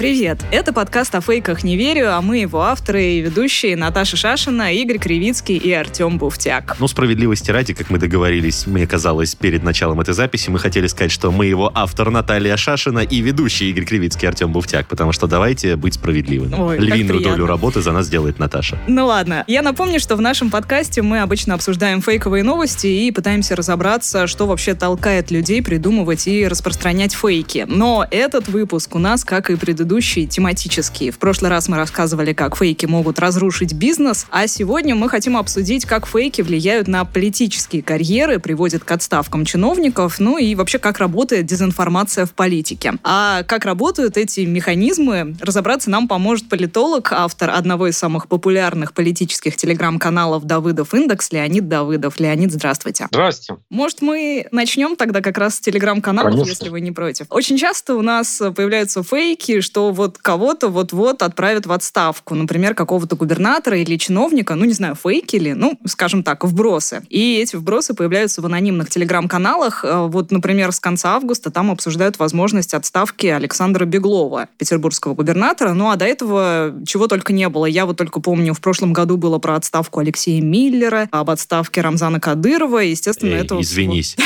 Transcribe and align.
Привет! 0.00 0.42
Это 0.50 0.72
подкаст 0.72 1.14
о 1.14 1.20
фейках 1.20 1.62
«Не 1.62 1.76
верю», 1.76 2.14
а 2.14 2.22
мы 2.22 2.38
его 2.38 2.62
авторы 2.62 3.04
и 3.04 3.20
ведущие 3.20 3.76
Наташа 3.76 4.16
Шашина, 4.16 4.72
Игорь 4.72 4.96
Кривицкий 4.96 5.58
и 5.58 5.70
Артем 5.72 6.16
Буфтяк. 6.16 6.76
Ну, 6.80 6.88
справедливости 6.88 7.50
ради, 7.50 7.74
как 7.74 7.90
мы 7.90 7.98
договорились, 7.98 8.66
мне 8.66 8.86
казалось, 8.86 9.34
перед 9.34 9.62
началом 9.62 10.00
этой 10.00 10.14
записи, 10.14 10.48
мы 10.48 10.58
хотели 10.58 10.86
сказать, 10.86 11.12
что 11.12 11.30
мы 11.30 11.44
его 11.44 11.70
автор 11.74 12.08
Наталья 12.08 12.56
Шашина 12.56 13.00
и 13.00 13.20
ведущий 13.20 13.68
Игорь 13.68 13.84
Кривицкий 13.84 14.26
Артем 14.26 14.52
Буфтяк, 14.52 14.88
потому 14.88 15.12
что 15.12 15.26
давайте 15.26 15.76
быть 15.76 15.92
справедливыми. 15.92 16.54
Ой, 16.54 16.78
Львиную 16.78 17.20
долю 17.20 17.44
работы 17.44 17.82
за 17.82 17.92
нас 17.92 18.08
делает 18.08 18.38
Наташа. 18.38 18.78
Ну 18.86 19.04
ладно, 19.04 19.44
я 19.48 19.60
напомню, 19.60 20.00
что 20.00 20.16
в 20.16 20.22
нашем 20.22 20.48
подкасте 20.48 21.02
мы 21.02 21.20
обычно 21.20 21.52
обсуждаем 21.52 22.00
фейковые 22.00 22.42
новости 22.42 22.86
и 22.86 23.10
пытаемся 23.10 23.54
разобраться, 23.54 24.26
что 24.26 24.46
вообще 24.46 24.72
толкает 24.72 25.30
людей 25.30 25.62
придумывать 25.62 26.26
и 26.26 26.48
распространять 26.48 27.12
фейки. 27.12 27.66
Но 27.68 28.06
этот 28.10 28.48
выпуск 28.48 28.94
у 28.94 28.98
нас, 28.98 29.24
как 29.26 29.50
и 29.50 29.56
предыдущий, 29.56 29.89
тематический. 29.98 31.10
В 31.10 31.18
прошлый 31.18 31.50
раз 31.50 31.68
мы 31.68 31.76
рассказывали, 31.76 32.32
как 32.32 32.56
фейки 32.56 32.86
могут 32.86 33.18
разрушить 33.18 33.72
бизнес, 33.72 34.26
а 34.30 34.46
сегодня 34.46 34.94
мы 34.94 35.08
хотим 35.08 35.36
обсудить, 35.36 35.84
как 35.84 36.06
фейки 36.06 36.42
влияют 36.42 36.86
на 36.86 37.04
политические 37.04 37.82
карьеры, 37.82 38.38
приводят 38.38 38.84
к 38.84 38.90
отставкам 38.92 39.44
чиновников, 39.44 40.20
ну 40.20 40.38
и 40.38 40.54
вообще, 40.54 40.78
как 40.78 40.98
работает 40.98 41.46
дезинформация 41.46 42.26
в 42.26 42.32
политике. 42.32 42.94
А 43.02 43.42
как 43.42 43.64
работают 43.64 44.16
эти 44.16 44.40
механизмы, 44.40 45.34
разобраться 45.40 45.90
нам 45.90 46.06
поможет 46.06 46.48
политолог, 46.48 47.12
автор 47.12 47.50
одного 47.50 47.88
из 47.88 47.98
самых 47.98 48.28
популярных 48.28 48.92
политических 48.92 49.56
телеграм-каналов 49.56 50.44
«Давыдов 50.44 50.94
Индекс» 50.94 51.32
Леонид 51.32 51.68
Давыдов. 51.68 52.20
Леонид, 52.20 52.52
здравствуйте. 52.52 53.08
Здрасте. 53.10 53.56
Может, 53.70 54.02
мы 54.02 54.46
начнем 54.52 54.94
тогда 54.94 55.20
как 55.20 55.38
раз 55.38 55.56
с 55.56 55.60
телеграм-каналов, 55.60 56.46
если 56.46 56.68
вы 56.68 56.80
не 56.80 56.92
против. 56.92 57.26
Очень 57.30 57.58
часто 57.58 57.94
у 57.94 58.02
нас 58.02 58.40
появляются 58.54 59.02
фейки, 59.02 59.60
что 59.60 59.79
вот 59.90 60.18
кого-то 60.18 60.68
вот-вот 60.68 61.22
отправят 61.22 61.66
в 61.66 61.72
отставку. 61.72 62.34
Например, 62.34 62.74
какого-то 62.74 63.16
губернатора 63.16 63.78
или 63.78 63.96
чиновника, 63.96 64.54
ну, 64.54 64.64
не 64.64 64.72
знаю, 64.74 64.94
фейки 64.94 65.36
ли, 65.36 65.54
ну, 65.54 65.78
скажем 65.86 66.22
так, 66.22 66.44
вбросы. 66.44 67.02
И 67.08 67.38
эти 67.38 67.56
вбросы 67.56 67.94
появляются 67.94 68.42
в 68.42 68.46
анонимных 68.46 68.90
телеграм-каналах. 68.90 69.84
Э, 69.84 70.06
Вот, 70.06 70.30
например, 70.30 70.72
с 70.72 70.80
конца 70.80 71.16
августа 71.16 71.50
там 71.50 71.70
обсуждают 71.70 72.18
возможность 72.18 72.74
отставки 72.74 73.26
Александра 73.26 73.84
Беглова, 73.86 74.48
петербургского 74.58 75.14
губернатора. 75.14 75.72
Ну, 75.72 75.90
а 75.90 75.96
до 75.96 76.04
этого 76.04 76.74
чего 76.86 77.06
только 77.06 77.32
не 77.32 77.48
было. 77.48 77.66
Я 77.66 77.86
вот 77.86 77.96
только 77.96 78.20
помню, 78.20 78.54
в 78.54 78.60
прошлом 78.60 78.92
году 78.92 79.16
было 79.16 79.38
про 79.38 79.56
отставку 79.56 80.00
Алексея 80.00 80.42
Миллера, 80.42 81.08
об 81.10 81.30
отставке 81.30 81.80
Рамзана 81.80 82.20
Кадырова. 82.20 82.82
и, 82.82 82.90
Естественно, 82.90 83.34
Эй, 83.34 83.40
это... 83.42 83.60
извинись. 83.60 84.16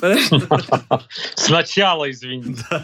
Сначала 1.36 2.10
извините. 2.10 2.64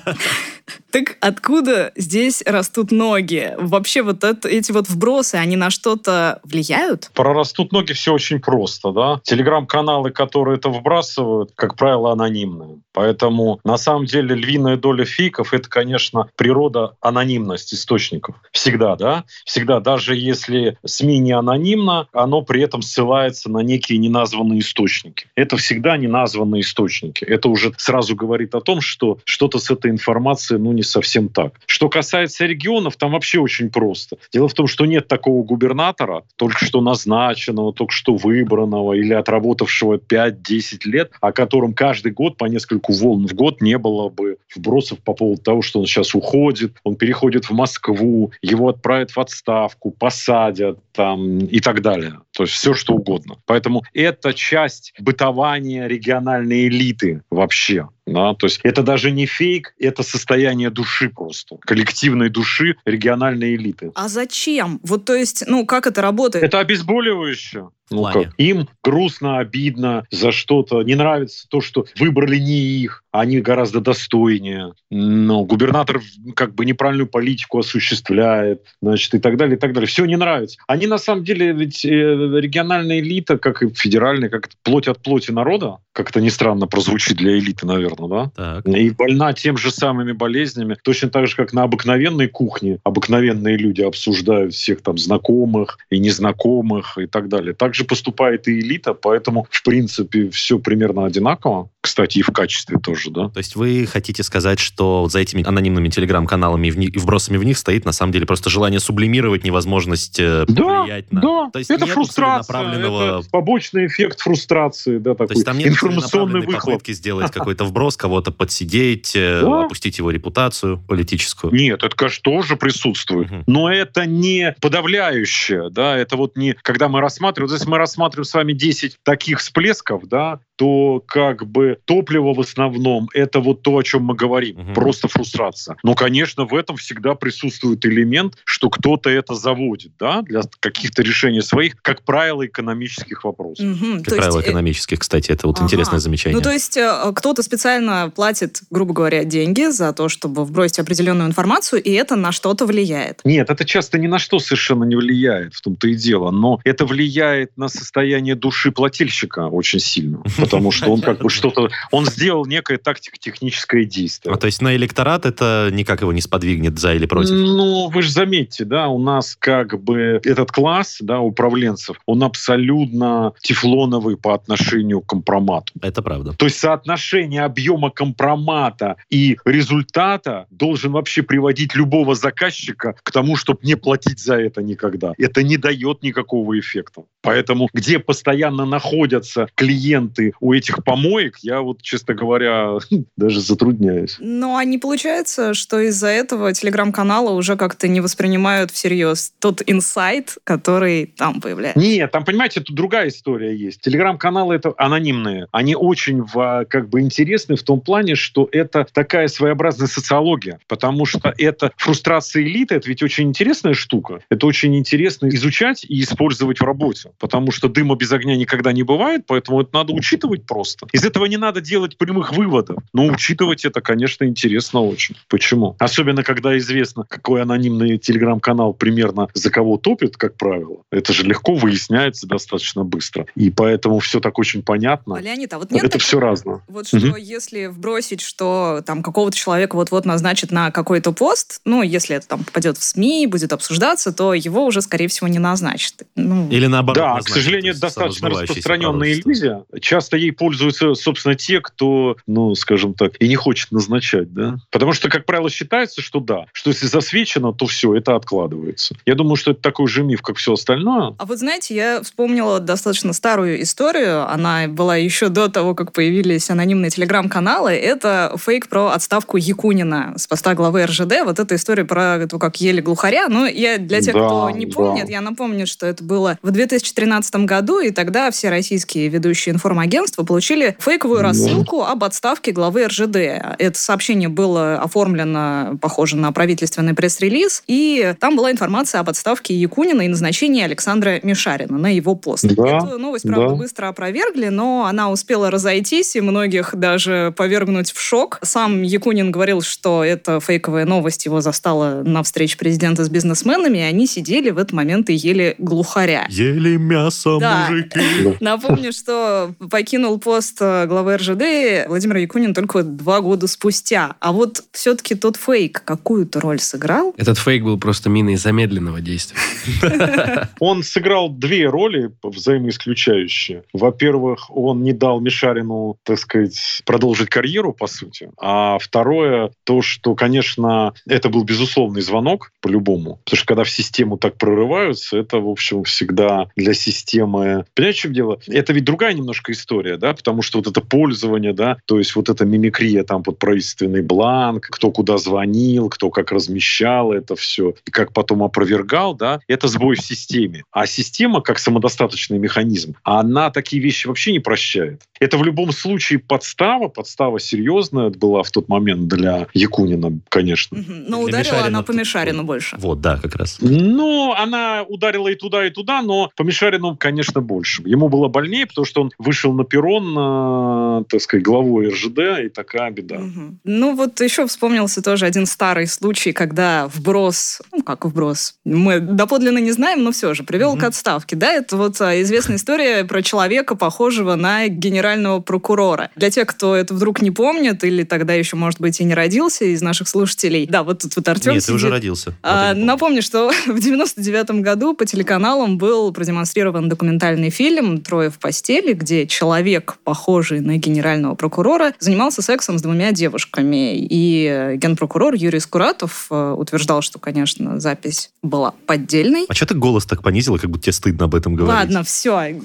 Так 0.92 1.16
откуда 1.20 1.92
здесь 2.10 2.42
растут 2.44 2.90
ноги? 2.90 3.54
Вообще 3.56 4.02
вот 4.02 4.24
это- 4.24 4.48
эти 4.48 4.72
вот 4.72 4.88
вбросы, 4.88 5.36
они 5.36 5.56
на 5.56 5.70
что-то 5.70 6.40
влияют? 6.42 7.10
Прорастут 7.14 7.70
ноги 7.72 7.92
все 7.92 8.12
очень 8.12 8.40
просто, 8.40 8.90
да. 8.90 9.20
Телеграм-каналы, 9.22 10.10
которые 10.10 10.56
это 10.56 10.70
вбрасывают, 10.70 11.52
как 11.54 11.76
правило, 11.76 12.12
анонимные. 12.12 12.80
Поэтому 12.92 13.60
на 13.64 13.78
самом 13.78 14.06
деле 14.06 14.34
львиная 14.34 14.76
доля 14.76 15.04
фейков 15.04 15.54
это, 15.54 15.68
конечно, 15.68 16.28
природа 16.36 16.96
анонимность 17.00 17.72
источников. 17.72 18.34
Всегда, 18.50 18.96
да. 18.96 19.24
Всегда, 19.44 19.78
даже 19.78 20.16
если 20.16 20.76
СМИ 20.84 21.20
не 21.20 21.32
анонимно, 21.32 22.08
оно 22.12 22.42
при 22.42 22.62
этом 22.62 22.82
ссылается 22.82 23.48
на 23.50 23.60
некие 23.60 23.98
неназванные 23.98 24.58
источники. 24.58 25.28
Это 25.36 25.56
всегда 25.56 25.96
неназванные 25.96 26.62
источники. 26.62 27.24
Это 27.24 27.48
уже 27.48 27.72
сразу 27.76 28.16
говорит 28.16 28.56
о 28.56 28.60
том, 28.60 28.80
что 28.80 29.18
что-то 29.24 29.60
с 29.60 29.70
этой 29.70 29.92
информацией, 29.92 30.58
ну, 30.58 30.72
не 30.72 30.82
совсем 30.82 31.28
так. 31.28 31.52
Что 31.66 31.88
касается 31.88 31.99
регионов, 32.02 32.96
там 32.96 33.12
вообще 33.12 33.38
очень 33.40 33.70
просто. 33.70 34.16
Дело 34.32 34.48
в 34.48 34.54
том, 34.54 34.66
что 34.66 34.86
нет 34.86 35.08
такого 35.08 35.42
губернатора, 35.42 36.22
только 36.36 36.64
что 36.64 36.80
назначенного, 36.80 37.72
только 37.72 37.92
что 37.92 38.14
выбранного 38.14 38.94
или 38.94 39.12
отработавшего 39.12 39.96
5-10 39.96 40.80
лет, 40.84 41.12
о 41.20 41.32
котором 41.32 41.74
каждый 41.74 42.12
год 42.12 42.36
по 42.36 42.46
нескольку 42.46 42.92
волн 42.92 43.26
в 43.26 43.34
год 43.34 43.60
не 43.60 43.78
было 43.78 44.08
бы 44.08 44.38
вбросов 44.54 44.98
по 44.98 45.14
поводу 45.14 45.42
того, 45.42 45.62
что 45.62 45.80
он 45.80 45.86
сейчас 45.86 46.14
уходит, 46.14 46.76
он 46.84 46.96
переходит 46.96 47.44
в 47.46 47.52
Москву, 47.52 48.32
его 48.42 48.68
отправят 48.68 49.10
в 49.10 49.18
отставку, 49.18 49.90
посадят 49.90 50.78
там 50.92 51.38
и 51.38 51.60
так 51.60 51.82
далее. 51.82 52.18
То 52.40 52.44
есть 52.44 52.54
все 52.54 52.72
что 52.72 52.94
угодно. 52.94 53.36
Поэтому 53.44 53.82
это 53.92 54.32
часть 54.32 54.94
бытования 54.98 55.86
региональной 55.86 56.68
элиты 56.68 57.22
вообще. 57.28 57.90
Да? 58.06 58.32
То 58.32 58.46
есть 58.46 58.60
это 58.62 58.82
даже 58.82 59.10
не 59.10 59.26
фейк, 59.26 59.74
это 59.78 60.02
состояние 60.02 60.70
души 60.70 61.10
просто, 61.10 61.58
коллективной 61.58 62.30
души 62.30 62.76
региональной 62.86 63.56
элиты. 63.56 63.92
А 63.94 64.08
зачем? 64.08 64.80
Вот 64.82 65.04
то 65.04 65.14
есть, 65.14 65.44
ну, 65.46 65.66
как 65.66 65.86
это 65.86 66.00
работает? 66.00 66.42
Это 66.42 66.60
обезболивающее. 66.60 67.68
Ну 67.90 68.04
как? 68.04 68.32
Им 68.38 68.68
грустно, 68.82 69.38
обидно 69.38 70.06
за 70.10 70.32
что-то. 70.32 70.82
Не 70.82 70.94
нравится 70.94 71.46
то, 71.50 71.60
что 71.60 71.84
выбрали 71.98 72.38
не 72.38 72.58
их, 72.58 73.04
они 73.12 73.40
гораздо 73.40 73.80
достойнее. 73.80 74.72
Но 74.90 75.44
губернатор 75.44 76.00
как 76.34 76.54
бы 76.54 76.64
неправильную 76.64 77.06
политику 77.06 77.58
осуществляет, 77.58 78.62
значит, 78.80 79.14
и 79.14 79.18
так 79.18 79.36
далее, 79.36 79.56
и 79.56 79.58
так 79.58 79.72
далее. 79.72 79.88
Все 79.88 80.04
не 80.04 80.16
нравится. 80.16 80.58
Они 80.66 80.86
на 80.86 80.98
самом 80.98 81.24
деле 81.24 81.52
ведь 81.52 81.84
э, 81.84 81.88
региональная 81.88 83.00
элита, 83.00 83.38
как 83.38 83.62
и 83.62 83.70
федеральная, 83.74 84.28
как 84.28 84.50
плоть 84.62 84.88
от 84.88 85.02
плоти 85.02 85.30
народа, 85.30 85.78
как 85.92 86.10
это 86.10 86.20
ни 86.20 86.28
странно 86.28 86.66
прозвучит 86.66 87.16
для 87.16 87.38
элиты, 87.38 87.66
наверное, 87.66 88.08
да? 88.08 88.62
Так. 88.62 88.66
И 88.68 88.90
больна 88.90 89.32
тем 89.32 89.56
же 89.56 89.70
самыми 89.70 90.12
болезнями, 90.12 90.76
точно 90.82 91.10
так 91.10 91.26
же, 91.26 91.36
как 91.36 91.52
на 91.52 91.64
обыкновенной 91.64 92.28
кухне 92.28 92.78
обыкновенные 92.84 93.56
люди 93.56 93.82
обсуждают 93.82 94.54
всех 94.54 94.82
там 94.82 94.98
знакомых 94.98 95.78
и 95.90 95.98
незнакомых 95.98 96.98
и 96.98 97.06
так 97.06 97.28
далее. 97.28 97.54
Так 97.54 97.74
же 97.74 97.84
поступает 97.84 98.46
и 98.48 98.60
элита, 98.60 98.94
поэтому, 98.94 99.46
в 99.50 99.62
принципе, 99.62 100.30
все 100.30 100.58
примерно 100.58 101.06
одинаково. 101.06 101.70
Кстати, 101.80 102.18
и 102.18 102.22
в 102.22 102.30
качестве 102.30 102.78
тоже, 102.78 102.99
да. 103.08 103.28
То 103.28 103.38
есть 103.38 103.56
вы 103.56 103.86
хотите 103.86 104.22
сказать, 104.22 104.58
что 104.58 105.02
вот 105.02 105.12
за 105.12 105.20
этими 105.20 105.46
анонимными 105.46 105.88
телеграм-каналами 105.88 106.68
и 106.68 106.70
и 106.90 106.98
вбросами 106.98 107.36
в 107.36 107.44
них 107.44 107.56
стоит 107.58 107.84
на 107.84 107.92
самом 107.92 108.12
деле 108.12 108.26
просто 108.26 108.50
желание 108.50 108.80
сублимировать 108.80 109.44
невозможность 109.44 110.18
э, 110.18 110.44
Да, 110.48 110.62
повлиять 110.80 111.12
на... 111.12 111.20
Да, 111.20 111.50
То 111.52 111.58
есть 111.58 111.70
это 111.70 111.86
фрустрация, 111.86 112.52
целенаправленного- 112.54 113.20
это 113.20 113.30
побочный 113.30 113.86
эффект 113.86 114.20
фрустрации, 114.20 114.98
да, 114.98 115.12
То 115.12 115.18
такой 115.18 115.36
есть 115.36 115.46
там 115.46 115.58
нет 115.58 115.68
информационный 115.68 116.40
выхлоп. 116.40 116.64
попытки 116.74 116.92
сделать 116.92 117.30
какой-то 117.32 117.64
вброс, 117.64 117.96
кого-то 117.96 118.32
подсидеть, 118.32 119.12
э, 119.14 119.40
Да. 119.42 119.64
опустить 119.64 119.98
его 119.98 120.10
репутацию 120.10 120.78
политическую. 120.88 121.52
Нет, 121.52 121.82
это, 121.82 121.94
конечно, 121.94 122.22
тоже 122.22 122.56
присутствует. 122.56 123.30
Мгм. 123.30 123.44
Но 123.46 123.70
это 123.72 124.06
не 124.06 124.54
подавляющее, 124.60 125.70
да, 125.70 125.96
это 125.96 126.16
вот 126.16 126.36
не, 126.36 126.54
когда 126.62 126.88
мы 126.88 127.00
рассматриваем, 127.00 127.48
вот 127.50 127.54
если 127.58 127.68
мы 127.70 127.78
рассматриваем 127.78 128.24
с 128.24 128.34
вами 128.34 128.52
10 128.52 128.96
таких 129.02 129.38
всплесков, 129.38 130.06
да, 130.06 130.40
то 130.60 131.02
как 131.06 131.46
бы 131.46 131.78
топливо 131.86 132.34
в 132.34 132.40
основном 132.40 133.08
это 133.14 133.40
вот 133.40 133.62
то, 133.62 133.78
о 133.78 133.82
чем 133.82 134.02
мы 134.02 134.14
говорим, 134.14 134.58
Мгм. 134.58 134.74
просто 134.74 135.08
фрустрация. 135.08 135.76
Но, 135.82 135.94
конечно, 135.94 136.44
в 136.44 136.54
этом 136.54 136.76
всегда 136.76 137.14
присутствует 137.14 137.86
элемент, 137.86 138.34
что 138.44 138.68
кто-то 138.68 139.08
это 139.08 139.34
заводит, 139.34 139.92
да, 139.98 140.20
для 140.20 140.42
каких-то 140.60 141.00
решений 141.00 141.40
своих, 141.40 141.80
как 141.80 142.02
правило, 142.04 142.44
экономических 142.44 143.24
вопросов. 143.24 143.64
Мгм, 143.64 144.02
Как 144.02 144.04
то 144.04 144.14
есть, 144.16 144.16
правило, 144.18 144.40
э, 144.40 144.42
экономических, 144.42 144.98
кстати, 144.98 145.32
это 145.32 145.46
вот 145.46 145.56
Ага. 145.56 145.64
интересное 145.64 145.98
замечание. 145.98 146.36
Ну, 146.36 146.42
то 146.42 146.52
есть 146.52 146.76
э, 146.76 147.12
кто-то 147.14 147.42
специально 147.42 148.12
платит, 148.14 148.60
грубо 148.70 148.92
говоря, 148.92 149.24
деньги 149.24 149.70
за 149.70 149.94
то, 149.94 150.10
чтобы 150.10 150.44
вбросить 150.44 150.78
определенную 150.78 151.26
информацию, 151.30 151.82
и 151.82 151.90
это 151.92 152.16
на 152.16 152.32
что-то 152.32 152.66
влияет. 152.66 153.22
Нет, 153.24 153.48
это 153.48 153.64
часто 153.64 153.96
ни 153.98 154.08
на 154.08 154.18
что 154.18 154.38
совершенно 154.40 154.84
не 154.84 154.96
влияет, 154.96 155.54
в 155.54 155.62
том-то 155.62 155.88
и 155.88 155.94
дело. 155.94 156.30
Но 156.30 156.60
это 156.64 156.84
влияет 156.84 157.56
на 157.56 157.68
состояние 157.68 158.34
души 158.34 158.72
плательщика 158.72 159.48
очень 159.48 159.80
сильно. 159.80 160.22
потому 160.50 160.70
что 160.70 160.90
он 160.90 161.00
как 161.00 161.18
бы 161.20 161.30
что-то... 161.30 161.70
Он 161.90 162.06
сделал 162.06 162.46
некое 162.46 162.78
тактико-техническое 162.78 163.84
действие. 163.84 164.34
А 164.34 164.36
то 164.36 164.46
есть 164.46 164.60
на 164.62 164.74
электорат 164.76 165.26
это 165.26 165.68
никак 165.72 166.00
его 166.00 166.12
не 166.12 166.20
сподвигнет 166.20 166.78
за 166.78 166.94
или 166.94 167.06
против? 167.06 167.32
Ну, 167.32 167.88
вы 167.88 168.02
же 168.02 168.10
заметьте, 168.10 168.64
да, 168.64 168.88
у 168.88 168.98
нас 168.98 169.36
как 169.38 169.82
бы 169.82 170.20
этот 170.24 170.50
класс, 170.50 170.98
да, 171.00 171.20
управленцев, 171.20 171.96
он 172.06 172.22
абсолютно 172.22 173.32
тефлоновый 173.40 174.16
по 174.16 174.34
отношению 174.34 175.00
к 175.00 175.06
компромату. 175.06 175.72
Это 175.80 176.02
правда. 176.02 176.32
То 176.32 176.46
есть 176.46 176.58
соотношение 176.58 177.42
объема 177.42 177.90
компромата 177.90 178.96
и 179.10 179.36
результата 179.44 180.46
должен 180.50 180.92
вообще 180.92 181.22
приводить 181.22 181.74
любого 181.74 182.14
заказчика 182.14 182.94
к 183.02 183.10
тому, 183.12 183.36
чтобы 183.36 183.60
не 183.62 183.76
платить 183.76 184.18
за 184.18 184.36
это 184.36 184.62
никогда. 184.62 185.12
Это 185.18 185.42
не 185.42 185.56
дает 185.56 186.02
никакого 186.02 186.58
эффекта. 186.58 187.02
Поэтому 187.22 187.68
где 187.72 187.98
постоянно 187.98 188.64
находятся 188.64 189.48
клиенты 189.54 190.32
у 190.40 190.52
этих 190.52 190.82
помоек, 190.84 191.38
я 191.42 191.60
вот, 191.60 191.82
честно 191.82 192.14
говоря, 192.14 192.78
даже 193.16 193.40
затрудняюсь. 193.40 194.16
Ну, 194.18 194.56
а 194.56 194.64
не 194.64 194.78
получается, 194.78 195.54
что 195.54 195.78
из-за 195.80 196.08
этого 196.08 196.52
телеграм-каналы 196.52 197.34
уже 197.34 197.56
как-то 197.56 197.88
не 197.88 198.00
воспринимают 198.00 198.70
всерьез 198.70 199.32
тот 199.38 199.62
инсайт, 199.66 200.38
который 200.44 201.06
там 201.06 201.40
появляется? 201.40 201.80
Нет, 201.80 202.10
там, 202.10 202.24
понимаете, 202.24 202.60
тут 202.60 202.74
другая 202.74 203.08
история 203.08 203.54
есть. 203.54 203.80
Телеграм-каналы 203.80 204.54
это 204.54 204.72
анонимные. 204.76 205.46
Они 205.52 205.76
очень 205.76 206.22
в, 206.22 206.66
как 206.68 206.88
бы 206.88 207.00
интересны 207.00 207.56
в 207.56 207.62
том 207.62 207.80
плане, 207.80 208.14
что 208.14 208.48
это 208.50 208.86
такая 208.92 209.28
своеобразная 209.28 209.88
социология, 209.88 210.58
потому 210.68 211.06
что 211.06 211.34
это 211.36 211.72
фрустрация 211.76 212.42
элиты, 212.42 212.76
это 212.76 212.88
ведь 212.88 213.02
очень 213.02 213.28
интересная 213.28 213.74
штука. 213.74 214.20
Это 214.30 214.46
очень 214.46 214.76
интересно 214.76 215.28
изучать 215.28 215.84
и 215.88 216.00
использовать 216.00 216.60
в 216.60 216.64
работе, 216.64 217.12
потому 217.18 217.52
что 217.52 217.68
дыма 217.68 217.96
без 217.96 218.12
огня 218.12 218.36
никогда 218.36 218.72
не 218.72 218.82
бывает, 218.82 219.24
поэтому 219.26 219.60
это 219.60 219.70
надо 219.72 219.92
учитывать 219.92 220.29
просто. 220.38 220.86
Из 220.92 221.04
этого 221.04 221.26
не 221.26 221.36
надо 221.36 221.60
делать 221.60 221.96
прямых 221.98 222.32
выводов, 222.32 222.78
но 222.92 223.06
учитывать 223.06 223.64
это, 223.64 223.80
конечно, 223.80 224.24
интересно 224.24 224.80
очень. 224.80 225.16
Почему? 225.28 225.76
Особенно, 225.78 226.22
когда 226.22 226.56
известно, 226.58 227.04
какой 227.08 227.42
анонимный 227.42 227.98
телеграм-канал 227.98 228.72
примерно 228.74 229.28
за 229.34 229.50
кого 229.50 229.76
топит, 229.76 230.16
как 230.16 230.36
правило. 230.36 230.78
Это 230.90 231.12
же 231.12 231.24
легко 231.24 231.54
выясняется 231.54 232.26
достаточно 232.26 232.84
быстро. 232.84 233.26
И 233.34 233.50
поэтому 233.50 233.98
все 233.98 234.20
так 234.20 234.38
очень 234.38 234.62
понятно. 234.62 235.16
А, 235.16 235.20
Леонид, 235.20 235.52
а 235.52 235.58
вот 235.58 235.70
нет 235.70 235.84
это 235.84 235.92
такого- 235.92 236.04
все 236.06 236.20
разное. 236.20 236.60
Вот 236.68 236.86
что 236.86 236.96
Мгм. 236.98 237.16
если 237.16 237.66
вбросить, 237.66 238.20
что 238.20 238.82
там 238.86 239.02
какого-то 239.02 239.36
человека 239.36 239.76
вот-вот 239.76 240.04
назначат 240.04 240.50
на 240.50 240.70
какой-то 240.70 241.12
пост, 241.12 241.60
ну, 241.64 241.82
если 241.82 242.16
это 242.16 242.28
там 242.28 242.44
попадет 242.44 242.78
в 242.78 242.82
СМИ, 242.82 243.26
будет 243.26 243.52
обсуждаться, 243.52 244.12
то 244.12 244.34
его 244.34 244.66
уже, 244.66 244.82
скорее 244.82 245.08
всего, 245.08 245.28
не 245.28 245.38
назначат. 245.38 246.02
Ну, 246.16 246.48
Или 246.50 246.66
наоборот. 246.66 246.96
Да, 246.96 247.10
к 247.12 247.14
назначить, 247.16 247.34
сожалению, 247.34 247.70
это 247.72 247.80
достаточно 247.80 248.28
распространенная 248.30 249.12
иллюзия. 249.14 249.64
Часто 249.80 250.09
ей 250.16 250.32
пользуются, 250.32 250.94
собственно, 250.94 251.34
те, 251.34 251.60
кто, 251.60 252.16
ну, 252.26 252.54
скажем 252.54 252.94
так, 252.94 253.12
и 253.20 253.28
не 253.28 253.36
хочет 253.36 253.72
назначать, 253.72 254.32
да. 254.32 254.58
Потому 254.70 254.92
что, 254.92 255.08
как 255.08 255.24
правило, 255.26 255.50
считается, 255.50 256.00
что 256.02 256.20
да, 256.20 256.46
что 256.52 256.70
если 256.70 256.86
засвечено, 256.86 257.52
то 257.52 257.66
все, 257.66 257.94
это 257.94 258.16
откладывается. 258.16 258.94
Я 259.06 259.14
думаю, 259.14 259.36
что 259.36 259.52
это 259.52 259.60
такой 259.60 259.86
же 259.88 260.02
миф, 260.02 260.22
как 260.22 260.36
все 260.36 260.52
остальное. 260.54 261.14
А 261.18 261.24
вот 261.26 261.38
знаете, 261.38 261.74
я 261.74 262.02
вспомнила 262.02 262.60
достаточно 262.60 263.12
старую 263.12 263.62
историю. 263.62 264.28
Она 264.30 264.66
была 264.68 264.96
еще 264.96 265.28
до 265.28 265.48
того, 265.48 265.74
как 265.74 265.92
появились 265.92 266.50
анонимные 266.50 266.90
телеграм-каналы. 266.90 267.72
Это 267.72 268.34
фейк 268.38 268.68
про 268.68 268.88
отставку 268.88 269.36
Якунина 269.36 270.14
с 270.16 270.26
поста 270.26 270.54
главы 270.54 270.84
РЖД. 270.86 271.22
Вот 271.24 271.38
эта 271.38 271.54
история 271.54 271.84
про 271.84 272.26
то, 272.26 272.38
как 272.38 272.60
ели 272.60 272.80
глухаря. 272.80 273.28
Ну, 273.28 273.46
я 273.46 273.78
для 273.78 274.00
тех, 274.00 274.14
Да, 274.14 274.26
кто 274.26 274.50
не 274.50 274.66
да. 274.66 274.72
помнит, 274.72 275.08
я 275.08 275.20
напомню, 275.20 275.66
что 275.66 275.86
это 275.86 276.02
было 276.04 276.38
в 276.42 276.50
2013 276.50 277.36
году, 277.46 277.80
и 277.80 277.90
тогда 277.90 278.30
все 278.30 278.50
российские 278.50 279.08
ведущие 279.08 279.54
информагентства 279.54 279.99
получили 280.08 280.76
фейковую 280.78 281.18
Да. 281.20 281.28
рассылку 281.28 281.82
об 281.84 282.04
отставке 282.04 282.52
главы 282.52 282.86
РЖД. 282.86 283.16
Это 283.16 283.72
сообщение 283.74 284.28
было 284.28 284.76
оформлено, 284.76 285.76
похоже 285.80 286.16
на 286.16 286.32
правительственный 286.32 286.94
пресс-релиз, 286.94 287.62
и 287.66 288.14
там 288.20 288.36
была 288.36 288.50
информация 288.50 289.00
об 289.00 289.08
отставке 289.08 289.54
Якунина 289.54 290.02
и 290.02 290.08
назначении 290.08 290.62
Александра 290.62 291.20
Мишарина 291.22 291.78
на 291.78 291.94
его 291.94 292.14
пост. 292.14 292.44
Да, 292.44 292.78
Эту 292.78 292.98
новость, 292.98 293.26
правда, 293.26 293.48
да. 293.50 293.54
быстро 293.54 293.88
опровергли, 293.88 294.48
но 294.48 294.86
она 294.86 295.10
успела 295.10 295.50
разойтись 295.50 296.16
и 296.16 296.20
многих 296.20 296.74
даже 296.74 297.32
повергнуть 297.36 297.92
в 297.92 298.00
шок. 298.00 298.38
Сам 298.42 298.82
Якунин 298.82 299.30
говорил, 299.30 299.62
что 299.62 300.04
это 300.04 300.40
фейковая 300.40 300.84
новость 300.84 301.24
его 301.26 301.40
застала 301.40 302.02
на 302.04 302.22
встрече 302.22 302.56
президента 302.58 303.04
с 303.04 303.08
бизнесменами, 303.08 303.78
и 303.78 303.82
они 303.82 304.06
сидели 304.06 304.50
в 304.50 304.58
этот 304.58 304.72
момент 304.72 305.10
и 305.10 305.14
ели 305.14 305.54
глухаря. 305.58 306.26
Ели 306.30 306.76
мясо, 306.76 307.38
Да. 307.40 307.66
мужики. 307.68 308.36
Напомню, 308.40 308.92
что 308.92 309.52
покинул 309.90 310.20
пост 310.20 310.58
э, 310.60 310.86
главы 310.86 311.16
РЖД 311.16 311.88
Владимир 311.88 312.18
Якунин 312.18 312.54
только 312.54 312.84
два 312.84 313.20
года 313.20 313.48
спустя. 313.48 314.14
А 314.20 314.30
вот 314.30 314.62
все-таки 314.70 315.16
тот 315.16 315.36
фейк 315.36 315.82
какую-то 315.84 316.38
роль 316.38 316.60
сыграл? 316.60 317.12
Этот 317.16 317.38
фейк 317.38 317.64
был 317.64 317.76
просто 317.76 318.08
миной 318.08 318.36
замедленного 318.36 319.00
действия. 319.00 319.36
Он 320.60 320.84
сыграл 320.84 321.28
две 321.28 321.66
роли 321.66 322.12
взаимоисключающие. 322.22 323.64
Во-первых, 323.72 324.48
он 324.54 324.82
не 324.82 324.92
дал 324.92 325.20
Мишарину, 325.20 325.96
так 326.04 326.18
сказать, 326.18 326.82
продолжить 326.84 327.28
карьеру, 327.28 327.72
по 327.72 327.88
сути. 327.88 328.30
А 328.38 328.78
второе, 328.78 329.50
то, 329.64 329.82
что, 329.82 330.14
конечно, 330.14 330.94
это 331.06 331.30
был 331.30 331.42
безусловный 331.42 332.02
звонок, 332.02 332.52
по-любому. 332.60 333.20
Потому 333.24 333.38
что 333.38 333.46
когда 333.46 333.64
в 333.64 333.70
систему 333.70 334.18
так 334.18 334.36
прорываются, 334.36 335.18
это, 335.18 335.38
в 335.38 335.48
общем, 335.48 335.82
всегда 335.82 336.48
для 336.54 336.74
системы... 336.74 337.64
Понимаете, 337.74 337.98
в 337.98 338.02
чем 338.02 338.12
дело? 338.12 338.38
Это 338.46 338.72
ведь 338.72 338.84
другая 338.84 339.14
немножко 339.14 339.52
история, 339.52 339.79
да, 339.82 340.14
потому 340.14 340.42
что 340.42 340.58
вот 340.58 340.66
это 340.66 340.80
пользование, 340.80 341.52
да, 341.52 341.76
то 341.86 341.98
есть 341.98 342.14
вот 342.16 342.28
эта 342.28 342.44
мимикрия 342.44 343.04
там 343.04 343.22
под 343.22 343.38
правительственный 343.38 344.02
бланк, 344.02 344.68
кто 344.70 344.90
куда 344.90 345.18
звонил, 345.18 345.88
кто 345.88 346.10
как 346.10 346.32
размещал 346.32 347.12
это 347.12 347.36
все, 347.36 347.74
и 347.86 347.90
как 347.90 348.12
потом 348.12 348.42
опровергал, 348.42 349.14
да, 349.14 349.40
это 349.48 349.68
сбой 349.68 349.96
в 349.96 350.00
системе. 350.00 350.64
А 350.70 350.86
система, 350.86 351.40
как 351.40 351.58
самодостаточный 351.58 352.38
механизм, 352.38 352.94
она 353.02 353.50
такие 353.50 353.82
вещи 353.82 354.06
вообще 354.06 354.32
не 354.32 354.40
прощает. 354.40 355.02
Это 355.20 355.36
в 355.36 355.44
любом 355.44 355.72
случае 355.72 356.18
подстава, 356.18 356.88
подстава 356.88 357.38
серьезная 357.40 358.10
была 358.10 358.42
в 358.42 358.50
тот 358.50 358.68
момент 358.68 359.08
для 359.08 359.46
Якунина, 359.54 360.18
конечно. 360.28 360.78
Но 360.86 361.18
Для 361.18 361.40
ударила 361.40 361.52
Мишарина 361.52 361.66
она 361.66 361.82
по 361.82 361.92
Мишарину 361.92 362.44
больше. 362.44 362.76
Вот, 362.78 363.00
да, 363.00 363.16
как 363.16 363.36
раз. 363.36 363.58
Ну, 363.60 364.32
она 364.32 364.84
ударила 364.88 365.28
и 365.28 365.34
туда, 365.34 365.66
и 365.66 365.70
туда, 365.70 366.02
но 366.02 366.30
по 366.36 366.42
Мишарину, 366.42 366.96
конечно, 366.96 367.40
больше. 367.40 367.82
Ему 367.84 368.08
было 368.08 368.28
больнее, 368.28 368.66
потому 368.66 368.84
что 368.84 369.02
он 369.02 369.12
вышел 369.18 369.52
на 369.52 369.64
перрон, 369.70 370.12
на, 370.14 371.04
так 371.08 371.20
сказать, 371.20 371.44
главой 371.44 371.88
РЖД, 371.88 372.18
и 372.44 372.48
такая 372.48 372.90
беда. 372.90 373.18
Мгм. 373.18 373.60
Ну 373.64 373.94
вот 373.94 374.20
еще 374.20 374.46
вспомнился 374.46 375.02
тоже 375.02 375.26
один 375.26 375.46
старый 375.46 375.86
случай, 375.86 376.32
когда 376.32 376.88
вброс, 376.92 377.62
ну 377.72 377.82
как 377.82 378.04
вброс, 378.04 378.54
мы 378.64 379.00
доподлинно 379.00 379.58
не 379.58 379.72
знаем, 379.72 380.02
но 380.02 380.12
все 380.12 380.34
же, 380.34 380.42
привел 380.42 380.72
Мгм. 380.72 380.80
к 380.80 380.84
отставке. 380.84 381.36
Да, 381.36 381.52
это 381.52 381.76
вот 381.76 382.00
а, 382.00 382.20
известная 382.22 382.56
история 382.56 383.04
про 383.04 383.22
человека, 383.22 383.76
похожего 383.76 384.34
на 384.34 384.68
генерального 384.68 385.40
прокурора. 385.40 386.10
Для 386.16 386.30
тех, 386.30 386.46
кто 386.48 386.74
это 386.74 386.92
вдруг 386.94 387.22
не 387.22 387.30
помнит, 387.30 387.84
или 387.84 388.02
тогда 388.02 388.34
еще, 388.34 388.56
может 388.56 388.80
быть, 388.80 389.00
и 389.00 389.04
не 389.04 389.14
родился 389.14 389.64
из 389.64 389.80
наших 389.82 390.08
слушателей. 390.08 390.66
Да, 390.66 390.82
вот 390.82 391.00
тут 391.00 391.14
вот 391.16 391.28
Артем 391.28 391.52
Нет, 391.54 391.64
ты 391.64 391.72
уже 391.72 391.82
сидит. 391.86 391.92
родился. 391.92 392.34
А, 392.42 392.74
напомню, 392.74 393.22
что 393.22 393.50
в 393.66 393.78
99 393.80 394.62
году 394.62 394.94
по 394.94 395.06
телеканалам 395.06 395.78
был 395.78 396.12
продемонстрирован 396.12 396.88
документальный 396.88 397.50
фильм 397.50 398.00
«Трое 398.00 398.30
в 398.30 398.38
постели», 398.38 398.92
где 398.92 399.26
человек, 399.26 399.59
похожий 400.04 400.60
на 400.60 400.76
генерального 400.76 401.34
прокурора, 401.34 401.92
занимался 401.98 402.42
сексом 402.42 402.78
с 402.78 402.82
двумя 402.82 403.12
девушками. 403.12 403.96
И 403.96 404.46
э, 404.46 404.76
генпрокурор 404.76 405.34
Юрий 405.34 405.60
Скуратов 405.60 406.26
э, 406.30 406.54
утверждал, 406.56 407.02
что, 407.02 407.18
конечно, 407.18 407.80
запись 407.80 408.30
была 408.42 408.72
поддельной. 408.86 409.46
А 409.48 409.54
что 409.54 409.66
ты 409.66 409.74
голос 409.74 410.06
так 410.06 410.22
понизила, 410.22 410.58
как 410.58 410.70
будто 410.70 410.84
тебе 410.84 410.92
стыдно 410.92 411.24
об 411.26 411.34
этом 411.34 411.54
говорить? 411.54 411.78
Ладно, 411.80 412.02
все. 412.04 412.60